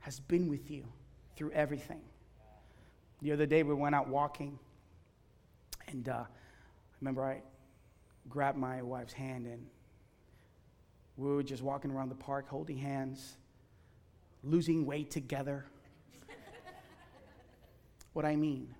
has 0.00 0.20
been 0.20 0.48
with 0.48 0.70
you 0.70 0.84
through 1.36 1.52
everything. 1.52 2.00
The 3.22 3.32
other 3.32 3.46
day 3.46 3.62
we 3.62 3.74
went 3.74 3.94
out 3.94 4.08
walking, 4.08 4.58
and 5.88 6.08
uh, 6.08 6.24
I 6.24 6.26
remember 7.00 7.24
I 7.24 7.42
grabbed 8.28 8.58
my 8.58 8.82
wife's 8.82 9.12
hand, 9.12 9.46
and 9.46 9.66
we 11.16 11.28
were 11.28 11.42
just 11.42 11.62
walking 11.62 11.90
around 11.90 12.08
the 12.08 12.14
park 12.14 12.48
holding 12.48 12.78
hands, 12.78 13.36
losing 14.42 14.86
weight 14.86 15.10
together. 15.10 15.66
what 18.14 18.24
I 18.24 18.36
mean 18.36 18.74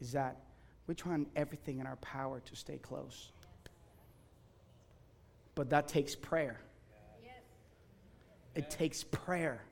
is 0.00 0.12
that 0.12 0.40
we're 0.86 0.94
trying 0.94 1.26
everything 1.36 1.78
in 1.78 1.86
our 1.86 1.96
power 1.96 2.40
to 2.40 2.56
stay 2.56 2.78
close. 2.78 3.30
But 5.54 5.70
that 5.70 5.86
takes 5.86 6.16
prayer. 6.16 6.60
It 8.54 8.70
takes 8.70 9.02
prayer. 9.04 9.62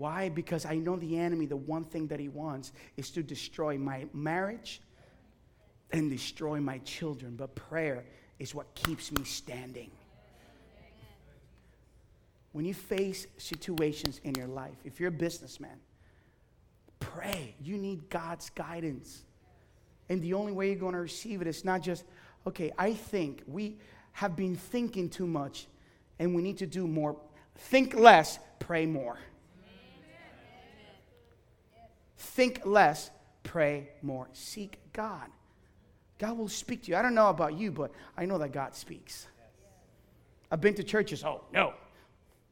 Why? 0.00 0.30
Because 0.30 0.64
I 0.64 0.76
know 0.76 0.96
the 0.96 1.18
enemy, 1.18 1.44
the 1.44 1.58
one 1.58 1.84
thing 1.84 2.06
that 2.06 2.18
he 2.18 2.28
wants 2.28 2.72
is 2.96 3.10
to 3.10 3.22
destroy 3.22 3.76
my 3.76 4.06
marriage 4.14 4.80
and 5.92 6.08
destroy 6.08 6.58
my 6.58 6.78
children. 6.78 7.36
But 7.36 7.54
prayer 7.54 8.06
is 8.38 8.54
what 8.54 8.74
keeps 8.74 9.12
me 9.12 9.24
standing. 9.24 9.90
When 12.52 12.64
you 12.64 12.72
face 12.72 13.26
situations 13.36 14.22
in 14.24 14.34
your 14.36 14.46
life, 14.46 14.74
if 14.86 14.98
you're 14.98 15.10
a 15.10 15.12
businessman, 15.12 15.78
pray. 16.98 17.54
You 17.62 17.76
need 17.76 18.08
God's 18.08 18.48
guidance. 18.48 19.24
And 20.08 20.22
the 20.22 20.32
only 20.32 20.52
way 20.52 20.68
you're 20.68 20.76
going 20.76 20.94
to 20.94 21.00
receive 21.00 21.42
it 21.42 21.46
is 21.46 21.62
not 21.62 21.82
just, 21.82 22.04
okay, 22.46 22.72
I 22.78 22.94
think 22.94 23.42
we 23.46 23.76
have 24.12 24.34
been 24.34 24.56
thinking 24.56 25.10
too 25.10 25.26
much 25.26 25.66
and 26.18 26.34
we 26.34 26.40
need 26.40 26.56
to 26.56 26.66
do 26.66 26.86
more. 26.86 27.20
Think 27.54 27.94
less, 27.94 28.38
pray 28.60 28.86
more. 28.86 29.18
Think 32.20 32.60
less, 32.66 33.10
pray 33.42 33.88
more. 34.02 34.28
Seek 34.34 34.78
God. 34.92 35.26
God 36.18 36.36
will 36.36 36.48
speak 36.48 36.82
to 36.82 36.90
you. 36.90 36.96
I 36.96 37.02
don't 37.02 37.14
know 37.14 37.30
about 37.30 37.56
you, 37.58 37.72
but 37.72 37.92
I 38.14 38.26
know 38.26 38.36
that 38.36 38.52
God 38.52 38.74
speaks. 38.74 39.26
I've 40.50 40.60
been 40.60 40.74
to 40.74 40.84
churches, 40.84 41.24
oh, 41.24 41.44
no, 41.50 41.72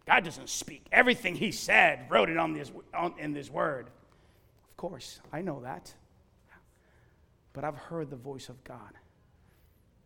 God 0.07 0.25
doesn't 0.25 0.49
speak. 0.49 0.87
Everything 0.91 1.35
He 1.35 1.53
said, 1.53 2.07
wrote 2.09 2.31
it 2.31 2.39
on 2.39 2.55
this, 2.55 2.73
on, 2.95 3.13
in 3.19 3.35
this 3.35 3.51
word. 3.51 3.89
Of 4.71 4.77
course, 4.79 5.21
I 5.35 5.43
know 5.43 5.61
that. 5.61 5.93
But 7.53 7.65
I've 7.65 7.77
heard 7.77 8.09
the 8.09 8.17
voice 8.17 8.49
of 8.49 8.65
God. 8.65 8.95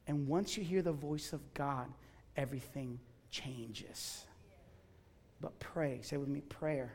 And 0.09 0.27
once 0.27 0.57
you 0.57 0.65
hear 0.65 0.83
the 0.83 0.91
voice 0.91 1.33
of 1.33 1.55
God, 1.55 1.87
everything 2.37 2.99
changes. 3.31 4.25
But 5.41 5.57
pray. 5.61 6.01
Say 6.03 6.17
with 6.17 6.29
me, 6.29 6.41
prayer. 6.41 6.95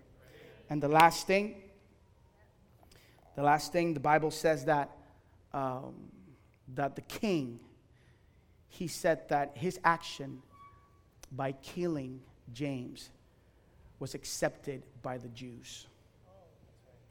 And 0.70 0.84
the 0.84 0.90
last 0.90 1.28
thing, 1.28 1.62
the 3.38 3.44
last 3.44 3.72
thing, 3.72 3.94
the 3.94 4.00
Bible 4.00 4.32
says 4.32 4.66
that, 4.66 4.90
um, 5.54 5.94
that 6.74 6.96
the 6.96 7.04
king, 7.04 7.60
he 8.68 8.88
said 8.88 9.30
that 9.30 9.52
his 9.54 9.80
action 9.84 10.42
by 11.32 11.52
killing 11.52 12.20
James 12.52 13.12
was 14.00 14.16
accepted 14.16 14.82
by 15.04 15.20
the 15.20 15.28
Jews. 15.30 15.86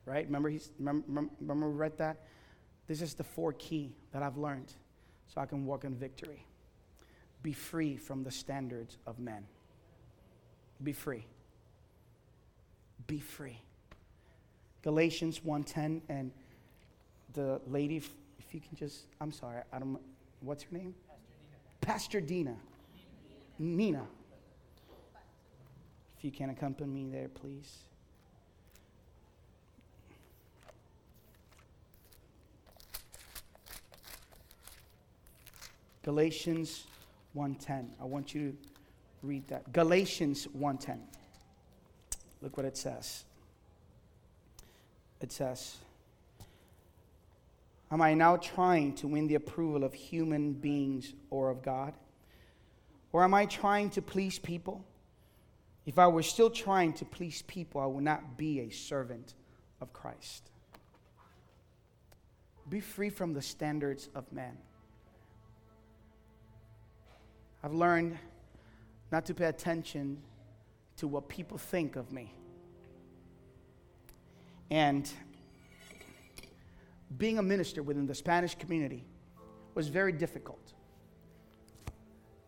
Right? 0.05 0.27
Remember, 0.27 0.49
he's, 0.49 0.73
remember, 0.81 1.31
remember 1.41 1.71
we 1.71 1.77
read 1.77 1.97
that? 1.99 2.17
This 2.89 3.03
is 3.03 3.15
the 3.15 3.25
four 3.25 3.53
key 3.53 3.93
that 4.13 4.25
I've 4.25 4.37
learned 4.37 4.73
so 5.33 5.41
I 5.41 5.47
can 5.47 5.65
walk 5.65 5.85
in 5.85 5.95
victory. 5.95 6.45
Be 7.45 7.53
free 7.53 7.97
from 7.97 8.25
the 8.25 8.33
standards 8.33 8.99
of 9.07 9.21
men. 9.21 9.45
Be 10.83 10.93
free. 10.93 11.25
Be 13.07 13.21
free. 13.21 13.61
Galatians 14.87 15.41
1:10 15.41 16.01
and 16.09 16.31
the 17.33 17.61
lady 17.67 17.97
if 17.97 18.55
you 18.55 18.61
can 18.61 18.77
just 18.77 19.07
I'm 19.21 19.33
sorry, 19.33 19.63
I 19.73 19.81
don't 19.81 19.99
what's 20.43 20.63
her 20.63 20.79
name? 20.79 20.95
Pastor 21.81 22.21
Dina. 22.21 22.51
Pastor 22.51 22.61
Dina. 23.59 23.77
Nina. 23.77 24.07
If 26.17 26.25
you 26.25 26.31
can 26.31 26.51
accompany 26.51 26.89
me 26.89 27.11
there, 27.11 27.27
please. 27.27 27.79
Galatians 36.05 36.87
1:10. 37.35 37.89
I 38.01 38.05
want 38.05 38.33
you 38.37 38.53
to 38.53 38.57
read 39.27 39.49
that. 39.49 39.73
Galatians 39.73 40.47
1:10. 40.57 41.01
Look 42.41 42.57
what 42.57 42.65
it 42.65 42.77
says. 42.77 43.25
It 45.21 45.33
says, 45.33 45.77
Am 47.91 48.03
I 48.03 48.15
now 48.15 48.37
trying 48.37 48.95
to 48.97 49.07
win 49.07 49.29
the 49.29 49.37
approval 49.37 49.85
of 49.85 49.95
human 49.95 50.53
beings 50.53 51.15
or 51.31 51.51
of 51.51 51.63
God? 51.63 51.95
Or 53.13 53.23
am 53.23 53.33
I 53.33 53.47
trying 53.47 53.91
to 53.91 54.03
please 54.03 54.39
people? 54.39 54.85
If 55.87 55.99
I 55.99 56.09
were 56.09 56.25
still 56.25 56.51
trying 56.51 56.95
to 56.95 57.05
please 57.05 57.43
people, 57.43 57.81
I 57.81 57.87
would 57.87 58.03
not 58.03 58.37
be 58.37 58.61
a 58.61 58.71
servant 58.71 59.35
of 59.81 59.93
Christ. 59.93 60.51
Be 62.69 62.81
free 62.81 63.11
from 63.11 63.33
the 63.33 63.43
standards 63.43 64.09
of 64.17 64.31
man. 64.33 64.59
I've 67.63 67.73
learned 67.73 68.19
not 69.13 69.25
to 69.27 69.35
pay 69.35 69.47
attention 69.47 70.19
to 70.97 71.07
what 71.07 71.29
people 71.29 71.59
think 71.59 71.95
of 71.95 72.11
me. 72.11 72.33
And 74.71 75.09
being 77.17 77.39
a 77.39 77.43
minister 77.43 77.83
within 77.83 78.07
the 78.07 78.15
Spanish 78.15 78.55
community 78.55 79.05
was 79.75 79.89
very 79.89 80.13
difficult. 80.13 80.73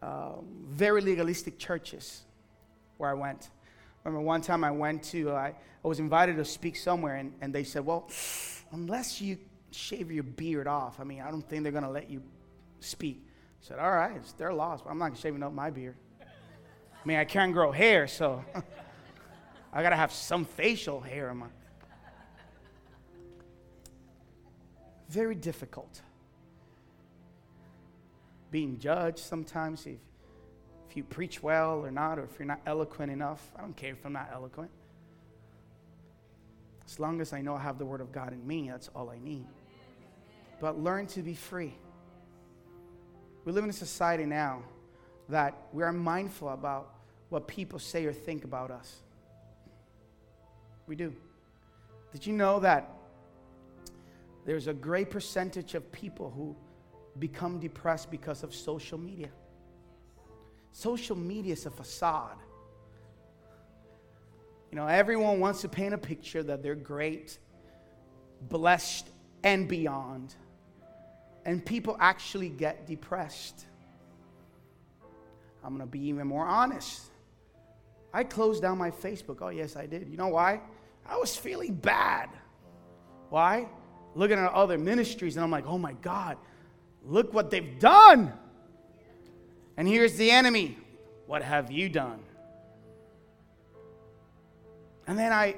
Um, 0.03 0.47
very 0.69 1.01
legalistic 1.01 1.59
churches 1.59 2.23
where 2.97 3.11
I 3.11 3.15
went. 3.15 3.51
Remember 4.05 4.25
one 4.25 4.41
time 4.41 4.65
I 4.65 4.71
went 4.71 5.03
to, 5.05 5.31
uh, 5.31 5.35
I, 5.35 5.55
I 5.85 5.89
was 5.89 5.99
invited 5.99 6.37
to 6.37 6.45
speak 6.45 6.77
somewhere, 6.77 7.17
and, 7.17 7.33
and 7.41 7.53
they 7.55 7.65
said, 7.65 7.85
Well, 7.85 8.09
unless 8.73 9.21
you 9.21 9.39
shave 9.71 10.11
your 10.11 10.23
beard 10.23 10.67
off, 10.67 11.01
I 11.01 11.05
mean, 11.05 11.21
I 11.21 11.31
don't 11.31 11.47
think 11.47 11.63
they're 11.63 11.73
going 11.73 11.85
to 11.85 11.91
let 11.91 12.09
you 12.09 12.23
speak. 12.81 13.27
I 13.27 13.67
said, 13.67 13.79
All 13.79 13.91
right, 13.91 14.17
it's 14.17 14.33
their 14.33 14.53
loss, 14.53 14.83
but 14.83 14.91
I'm 14.91 14.99
not 14.99 15.17
shaving 15.19 15.43
up 15.43 15.53
my 15.53 15.71
beard. 15.71 15.97
I 16.21 17.07
mean, 17.07 17.19
I 17.19 17.25
can't 17.25 17.53
grow 17.53 17.73
hair, 17.73 18.07
so 18.07 18.45
I 19.73 19.83
got 19.83 19.91
to 19.91 19.97
have 19.97 20.13
some 20.13 20.45
facial 20.45 21.01
hair 21.01 21.31
on 21.31 21.39
my. 21.39 21.47
Very 25.09 25.35
difficult. 25.35 26.03
Being 28.51 28.79
judged 28.79 29.19
sometimes 29.19 29.87
if, 29.87 29.99
if 30.89 30.97
you 30.97 31.05
preach 31.05 31.43
well 31.43 31.85
or 31.85 31.91
not, 31.91 32.19
or 32.19 32.25
if 32.25 32.39
you're 32.39 32.47
not 32.47 32.61
eloquent 32.67 33.13
enough. 33.13 33.51
I 33.57 33.61
don't 33.61 33.77
care 33.77 33.93
if 33.93 34.05
I'm 34.05 34.13
not 34.13 34.31
eloquent. 34.33 34.71
As 36.87 36.99
long 36.99 37.21
as 37.21 37.33
I 37.33 37.43
know 37.43 37.55
I 37.55 37.61
have 37.61 37.79
the 37.79 37.85
Word 37.85 38.01
of 38.01 38.13
God 38.13 38.33
in 38.33 38.47
me, 38.47 38.71
that's 38.71 38.89
all 38.95 39.11
I 39.11 39.19
need. 39.19 39.47
But 40.61 40.83
learn 40.83 41.07
to 41.09 41.21
be 41.21 41.35
free. 41.35 41.75
We 43.45 43.53
live 43.53 43.65
in 43.65 43.71
a 43.71 43.75
society 43.75 44.25
now 44.25 44.63
that 45.29 45.55
we 45.73 45.83
are 45.83 45.93
mindful 45.93 46.49
about 46.49 46.95
what 47.29 47.47
people 47.47 47.79
say 47.79 48.07
or 48.07 48.13
think 48.13 48.45
about 48.45 48.71
us. 48.71 48.97
We 50.87 50.97
do. 50.97 51.15
Did 52.13 52.27
you 52.27 52.33
know 52.33 52.61
that 52.61 52.91
there's 54.45 54.67
a 54.67 54.75
great 54.75 55.11
percentage 55.11 55.75
of 55.75 55.91
people 55.93 56.31
who 56.31 56.57
become 57.19 57.59
depressed 57.59 58.11
because 58.11 58.43
of 58.43 58.55
social 58.55 58.99
media? 58.99 59.29
Social 60.73 61.17
media 61.17 61.53
is 61.53 61.67
a 61.67 61.71
facade. 61.71 62.39
You 64.71 64.77
know, 64.77 64.87
everyone 64.87 65.41
wants 65.41 65.63
to 65.63 65.69
paint 65.69 65.95
a 65.95 65.99
picture 65.99 66.43
that 66.43 66.63
they're 66.63 66.75
great, 66.75 67.39
blessed, 68.43 69.09
and 69.43 69.67
beyond. 69.67 70.35
And 71.45 71.65
people 71.65 71.97
actually 71.99 72.51
get 72.51 72.87
depressed. 72.87 73.65
I'm 75.65 75.71
going 75.71 75.81
to 75.81 75.91
be 75.91 76.07
even 76.09 76.27
more 76.27 76.47
honest. 76.47 77.03
I 78.13 78.25
closed 78.25 78.63
down 78.63 78.79
my 78.79 78.91
Facebook. 78.91 79.39
Oh, 79.41 79.49
yes, 79.49 79.77
I 79.77 79.87
did. 79.87 80.09
You 80.09 80.17
know 80.17 80.29
why? 80.29 80.61
I 81.07 81.17
was 81.17 81.37
feeling 81.37 81.75
bad. 81.75 82.29
Why? 83.31 83.69
Looking 84.15 84.39
at 84.39 84.53
other 84.53 84.79
ministries, 84.79 85.37
and 85.37 85.45
I'm 85.45 85.51
like, 85.51 85.67
oh 85.67 85.79
my 85.79 85.93
God, 85.93 86.39
look 87.05 87.33
what 87.33 87.51
they've 87.51 87.79
done. 87.79 88.33
And 89.77 89.87
here's 89.87 90.17
the 90.17 90.31
enemy. 90.31 90.77
What 91.27 91.43
have 91.43 91.71
you 91.71 91.89
done? 91.89 92.21
And 95.07 95.19
then 95.19 95.33
I, 95.33 95.57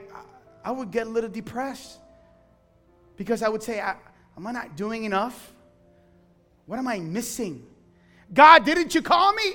I 0.64 0.70
would 0.70 0.90
get 0.90 1.06
a 1.06 1.10
little 1.10 1.30
depressed 1.30 1.98
because 3.16 3.42
I 3.42 3.48
would 3.48 3.62
say, 3.62 3.80
I, 3.80 3.96
Am 4.40 4.46
I 4.46 4.52
not 4.52 4.74
doing 4.74 5.04
enough? 5.04 5.52
What 6.64 6.78
am 6.78 6.88
I 6.88 6.98
missing? 6.98 7.66
God, 8.32 8.64
didn't 8.64 8.94
you 8.94 9.02
call 9.02 9.34
me? 9.34 9.52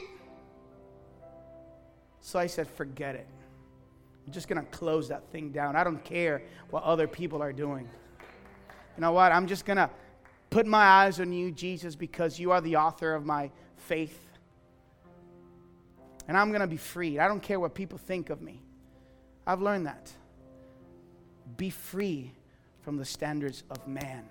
So 2.21 2.37
I 2.37 2.45
said, 2.45 2.67
forget 2.67 3.15
it. 3.15 3.27
I'm 4.27 4.31
just 4.31 4.47
going 4.47 4.63
to 4.63 4.69
close 4.69 5.07
that 5.09 5.27
thing 5.31 5.51
down. 5.51 5.75
I 5.75 5.83
don't 5.83 6.03
care 6.03 6.43
what 6.69 6.83
other 6.83 7.07
people 7.07 7.41
are 7.41 7.51
doing. 7.51 7.89
You 8.95 9.01
know 9.01 9.11
what? 9.11 9.31
I'm 9.31 9.47
just 9.47 9.65
going 9.65 9.77
to 9.77 9.89
put 10.49 10.65
my 10.65 10.83
eyes 10.83 11.19
on 11.19 11.31
you, 11.31 11.51
Jesus, 11.51 11.95
because 11.95 12.39
you 12.39 12.51
are 12.51 12.61
the 12.61 12.77
author 12.77 13.13
of 13.13 13.25
my 13.25 13.51
faith. 13.77 14.19
And 16.27 16.37
I'm 16.37 16.49
going 16.49 16.61
to 16.61 16.67
be 16.67 16.77
freed. 16.77 17.19
I 17.19 17.27
don't 17.27 17.41
care 17.41 17.59
what 17.59 17.73
people 17.75 17.97
think 17.97 18.29
of 18.29 18.41
me. 18.41 18.61
I've 19.45 19.61
learned 19.61 19.85
that. 19.85 20.11
Be 21.57 21.69
free 21.69 22.31
from 22.81 22.97
the 22.97 23.05
standards 23.05 23.63
of 23.69 23.87
man. 23.87 24.23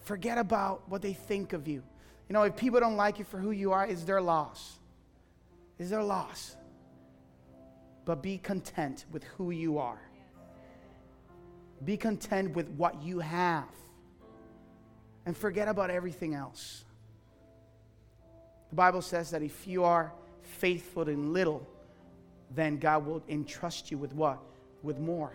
Forget 0.00 0.38
about 0.38 0.88
what 0.88 1.02
they 1.02 1.12
think 1.12 1.52
of 1.52 1.68
you. 1.68 1.82
You 2.28 2.32
know, 2.32 2.42
if 2.42 2.56
people 2.56 2.80
don't 2.80 2.96
like 2.96 3.18
you 3.18 3.24
for 3.24 3.38
who 3.38 3.50
you 3.50 3.72
are, 3.72 3.86
it's 3.86 4.02
their 4.02 4.20
loss. 4.20 4.78
It's 5.78 5.90
their 5.90 6.02
loss 6.02 6.56
but 8.10 8.22
be 8.22 8.38
content 8.38 9.04
with 9.12 9.22
who 9.22 9.52
you 9.52 9.78
are. 9.78 10.00
Be 11.84 11.96
content 11.96 12.54
with 12.54 12.68
what 12.70 13.02
you 13.02 13.20
have. 13.20 13.68
And 15.26 15.36
forget 15.36 15.68
about 15.68 15.90
everything 15.90 16.34
else. 16.34 16.84
The 18.70 18.76
Bible 18.76 19.02
says 19.02 19.30
that 19.30 19.42
if 19.42 19.66
you 19.66 19.84
are 19.84 20.12
faithful 20.42 21.08
in 21.08 21.32
little, 21.32 21.66
then 22.54 22.78
God 22.78 23.06
will 23.06 23.22
entrust 23.28 23.90
you 23.90 23.98
with 23.98 24.12
what? 24.14 24.38
With 24.82 24.98
more. 24.98 25.32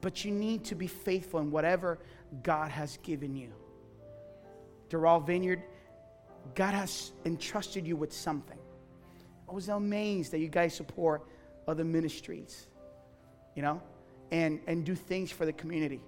But 0.00 0.24
you 0.24 0.32
need 0.32 0.64
to 0.66 0.74
be 0.74 0.86
faithful 0.86 1.40
in 1.40 1.50
whatever 1.50 1.98
God 2.42 2.70
has 2.70 2.98
given 2.98 3.34
you. 3.34 3.52
Doral 4.90 5.24
Vineyard, 5.26 5.62
God 6.54 6.74
has 6.74 7.12
entrusted 7.24 7.86
you 7.86 7.96
with 7.96 8.12
something. 8.12 8.58
I 9.48 9.52
was 9.52 9.68
amazed 9.68 10.32
that 10.32 10.38
you 10.38 10.48
guys 10.48 10.74
support 10.74 11.22
other 11.66 11.84
ministries, 11.84 12.66
you 13.54 13.62
know, 13.62 13.80
and, 14.30 14.60
and 14.66 14.84
do 14.84 14.94
things 14.94 15.30
for 15.30 15.46
the 15.46 15.52
community. 15.52 16.00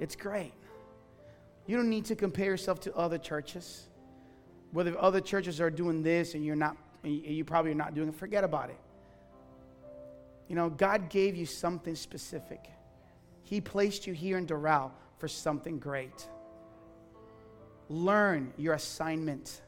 It's 0.00 0.16
great. 0.16 0.52
You 1.66 1.76
don't 1.76 1.88
need 1.88 2.04
to 2.06 2.16
compare 2.16 2.46
yourself 2.46 2.80
to 2.80 2.94
other 2.94 3.18
churches. 3.18 3.88
Whether 4.72 4.98
other 4.98 5.20
churches 5.20 5.60
are 5.60 5.70
doing 5.70 6.02
this 6.02 6.34
and 6.34 6.44
you're 6.44 6.56
not, 6.56 6.76
you 7.02 7.44
probably 7.44 7.70
are 7.70 7.76
not 7.76 7.94
doing 7.94 8.08
it, 8.08 8.14
forget 8.14 8.44
about 8.44 8.70
it. 8.70 8.78
You 10.48 10.56
know, 10.56 10.68
God 10.68 11.08
gave 11.08 11.36
you 11.36 11.46
something 11.46 11.94
specific. 11.94 12.66
He 13.44 13.60
placed 13.60 14.06
you 14.06 14.12
here 14.12 14.36
in 14.36 14.46
Doral 14.46 14.90
for 15.18 15.28
something 15.28 15.78
great. 15.78 16.28
Learn 17.88 18.52
your 18.56 18.74
assignment 18.74 19.60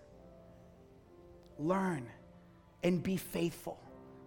learn, 1.59 2.07
and 2.83 3.03
be 3.03 3.17
faithful. 3.17 3.79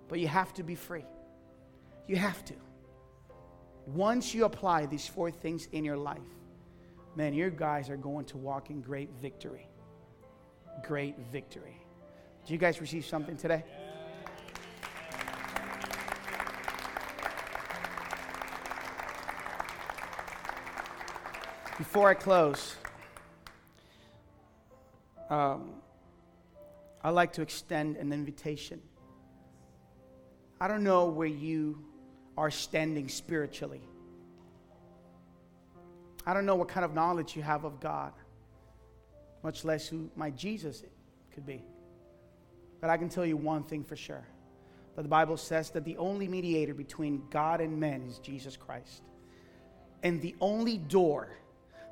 But 0.07 0.19
you 0.19 0.27
have 0.27 0.53
to 0.55 0.63
be 0.63 0.75
free. 0.75 1.05
You 2.09 2.15
have 2.15 2.43
to. 2.45 2.55
Once 3.85 4.33
you 4.33 4.45
apply 4.45 4.87
these 4.87 5.07
four 5.07 5.29
things 5.29 5.67
in 5.73 5.85
your 5.85 5.95
life, 5.95 6.17
man, 7.15 7.35
your 7.35 7.51
guys 7.51 7.87
are 7.87 7.97
going 7.97 8.25
to 8.25 8.37
walk 8.37 8.71
in 8.71 8.81
great 8.81 9.11
victory. 9.21 9.69
Great 10.81 11.15
victory. 11.31 11.79
Do 12.47 12.53
you 12.53 12.57
guys 12.57 12.81
receive 12.81 13.05
something 13.05 13.37
today? 13.37 13.63
Before 21.77 22.09
I 22.09 22.15
close, 22.15 22.75
um, 25.29 25.75
I'd 27.03 27.11
like 27.11 27.33
to 27.33 27.43
extend 27.43 27.97
an 27.97 28.11
invitation. 28.11 28.81
I 30.59 30.67
don't 30.67 30.83
know 30.83 31.05
where 31.05 31.27
you 31.27 31.85
are 32.39 32.49
standing 32.49 33.09
spiritually. 33.09 33.81
I 36.25 36.33
don't 36.33 36.45
know 36.45 36.55
what 36.55 36.69
kind 36.69 36.85
of 36.85 36.93
knowledge 36.93 37.35
you 37.35 37.41
have 37.43 37.65
of 37.65 37.81
God, 37.81 38.13
much 39.43 39.65
less 39.65 39.89
who 39.89 40.09
my 40.15 40.29
Jesus 40.29 40.83
could 41.33 41.45
be. 41.45 41.61
But 42.79 42.89
I 42.89 42.95
can 42.95 43.09
tell 43.09 43.25
you 43.25 43.35
one 43.35 43.63
thing 43.63 43.83
for 43.83 43.97
sure 43.97 44.25
that 44.95 45.01
the 45.01 45.09
Bible 45.09 45.35
says 45.35 45.71
that 45.71 45.83
the 45.83 45.97
only 45.97 46.29
mediator 46.29 46.73
between 46.73 47.23
God 47.29 47.59
and 47.59 47.77
men 47.77 48.03
is 48.03 48.19
Jesus 48.19 48.55
Christ. 48.55 49.01
And 50.01 50.21
the 50.21 50.33
only 50.39 50.77
door 50.77 51.27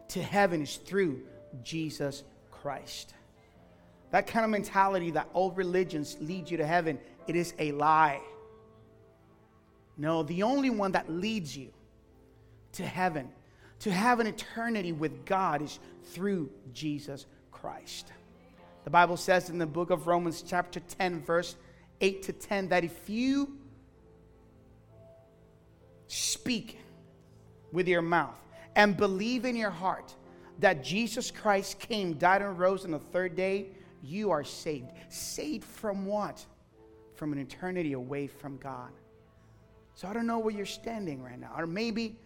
to 0.10 0.24
heaven 0.24 0.62
is 0.62 0.78
through 0.78 1.24
Jesus 1.62 2.24
Christ. 2.52 3.14
That 4.12 4.28
kind 4.28 4.46
of 4.46 4.52
mentality 4.52 5.12
that 5.12 5.28
all 5.34 5.52
religions 5.52 6.16
lead 6.22 6.50
you 6.50 6.56
to 6.56 6.66
heaven, 6.66 7.00
it 7.28 7.36
is 7.36 7.54
a 7.60 7.74
lie. 7.74 8.22
No, 9.98 10.24
the 10.24 10.44
only 10.44 10.70
one 10.70 10.92
that 10.92 11.10
leads 11.12 11.58
you 11.58 11.70
to 12.74 12.86
heaven, 12.86 13.30
to 13.80 13.92
have 13.92 14.20
an 14.20 14.28
eternity 14.28 14.92
with 14.92 15.26
God, 15.26 15.62
is 15.62 15.80
through 16.04 16.50
Jesus 16.74 17.26
Christ. 17.52 18.12
The 18.84 18.90
Bible 18.90 19.18
says 19.18 19.50
in 19.50 19.58
the 19.58 19.66
book 19.66 19.90
of 19.90 20.08
Romans, 20.08 20.44
chapter 20.48 20.80
10, 20.80 21.24
verse 21.24 21.56
8 22.00 22.24
to 22.24 22.34
10, 22.34 22.70
that 22.70 22.84
if 22.84 23.10
you 23.10 23.58
speak 26.08 26.80
with 27.72 27.88
your 27.88 28.02
mouth 28.02 28.40
and 28.76 28.96
believe 28.96 29.44
in 29.46 29.56
your 29.56 29.72
heart 29.72 30.16
that 30.60 30.84
Jesus 30.84 31.32
Christ 31.32 31.80
came, 31.80 32.14
died, 32.14 32.42
and 32.42 32.58
rose 32.58 32.86
on 32.86 32.92
the 32.92 33.00
third 33.00 33.36
day, 33.36 33.68
you 34.02 34.32
are 34.32 34.44
saved. 34.44 34.92
Saved 35.10 35.64
from 35.64 36.06
what? 36.06 36.46
From 37.16 37.34
an 37.34 37.40
eternity 37.40 37.94
away 37.94 38.28
from 38.28 38.58
God. 38.58 38.92
So 39.98 40.08
I 40.08 40.14
don't 40.14 40.28
know 40.28 40.38
where 40.38 40.54
you're 40.54 40.68
standing 40.68 41.24
right 41.24 41.40
now. 41.40 41.54
Or 41.58 41.66
maybe 41.66 42.20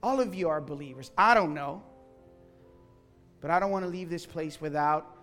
all 0.00 0.20
of 0.20 0.32
you 0.32 0.48
are 0.48 0.60
believers. 0.60 1.10
I 1.18 1.34
don't 1.34 1.54
know. 1.54 1.82
But 3.40 3.50
I 3.50 3.58
don't 3.58 3.72
want 3.72 3.84
to 3.84 3.90
leave 3.90 4.08
this 4.08 4.24
place 4.24 4.60
without 4.60 5.16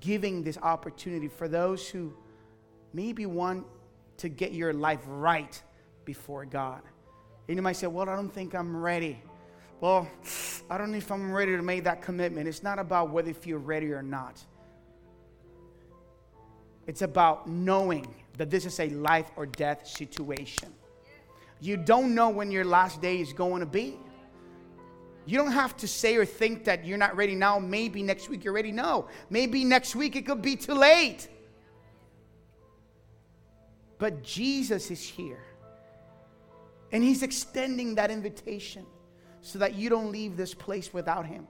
giving 0.00 0.42
this 0.42 0.58
opportunity 0.58 1.28
for 1.28 1.46
those 1.46 1.88
who 1.88 2.12
maybe 2.92 3.24
want 3.24 3.64
to 4.16 4.28
get 4.28 4.52
your 4.52 4.72
life 4.72 4.98
right 5.06 5.62
before 6.04 6.44
God. 6.44 6.82
And 7.46 7.56
you 7.56 7.62
might 7.62 7.76
say, 7.76 7.86
Well, 7.86 8.08
I 8.08 8.16
don't 8.16 8.34
think 8.34 8.52
I'm 8.52 8.76
ready. 8.76 9.22
Well, 9.80 10.08
I 10.68 10.76
don't 10.76 10.90
know 10.90 10.98
if 10.98 11.12
I'm 11.12 11.30
ready 11.30 11.56
to 11.56 11.62
make 11.62 11.84
that 11.84 12.02
commitment. 12.02 12.48
It's 12.48 12.64
not 12.64 12.80
about 12.80 13.10
whether 13.10 13.30
if 13.30 13.46
you're 13.46 13.60
ready 13.60 13.92
or 13.92 14.02
not. 14.02 14.44
It's 16.88 17.02
about 17.02 17.48
knowing 17.48 18.12
that 18.36 18.50
this 18.50 18.66
is 18.66 18.80
a 18.80 18.88
life 18.90 19.30
or 19.36 19.46
death 19.46 19.86
situation. 19.86 20.72
You 21.60 21.76
don't 21.76 22.14
know 22.14 22.28
when 22.28 22.50
your 22.50 22.64
last 22.64 23.00
day 23.00 23.20
is 23.20 23.32
going 23.32 23.60
to 23.60 23.66
be. 23.66 23.96
You 25.26 25.38
don't 25.38 25.52
have 25.52 25.76
to 25.78 25.88
say 25.88 26.16
or 26.16 26.26
think 26.26 26.64
that 26.64 26.84
you're 26.84 26.98
not 26.98 27.16
ready 27.16 27.34
now. 27.34 27.58
Maybe 27.58 28.02
next 28.02 28.28
week 28.28 28.44
you're 28.44 28.52
ready. 28.52 28.72
No. 28.72 29.08
Maybe 29.30 29.64
next 29.64 29.96
week 29.96 30.16
it 30.16 30.26
could 30.26 30.42
be 30.42 30.56
too 30.56 30.74
late. 30.74 31.28
But 33.98 34.22
Jesus 34.22 34.90
is 34.90 35.00
here. 35.02 35.42
And 36.92 37.02
He's 37.02 37.22
extending 37.22 37.94
that 37.94 38.10
invitation 38.10 38.84
so 39.40 39.58
that 39.58 39.74
you 39.74 39.88
don't 39.88 40.12
leave 40.12 40.36
this 40.36 40.52
place 40.52 40.92
without 40.92 41.24
Him. 41.26 41.48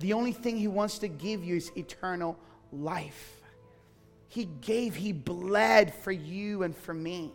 The 0.00 0.12
only 0.12 0.32
thing 0.32 0.56
He 0.56 0.68
wants 0.68 0.98
to 0.98 1.08
give 1.08 1.44
you 1.44 1.56
is 1.56 1.70
eternal 1.76 2.36
life. 2.72 3.41
He 4.32 4.46
gave, 4.62 4.94
He 4.94 5.12
bled 5.12 5.92
for 5.92 6.10
you 6.10 6.62
and 6.62 6.74
for 6.74 6.94
me. 6.94 7.34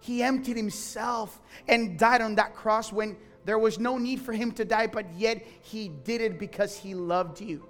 He 0.00 0.22
emptied 0.22 0.54
Himself 0.58 1.40
and 1.66 1.98
died 1.98 2.20
on 2.20 2.34
that 2.34 2.54
cross 2.54 2.92
when 2.92 3.16
there 3.46 3.58
was 3.58 3.78
no 3.78 3.96
need 3.96 4.20
for 4.20 4.34
Him 4.34 4.52
to 4.52 4.66
die, 4.66 4.86
but 4.86 5.10
yet 5.14 5.42
He 5.62 5.88
did 5.88 6.20
it 6.20 6.38
because 6.38 6.76
He 6.76 6.92
loved 6.94 7.40
you. 7.40 7.66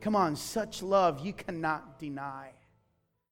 Come 0.00 0.16
on, 0.16 0.34
such 0.34 0.82
love 0.82 1.24
you 1.24 1.32
cannot 1.32 2.00
deny. 2.00 2.50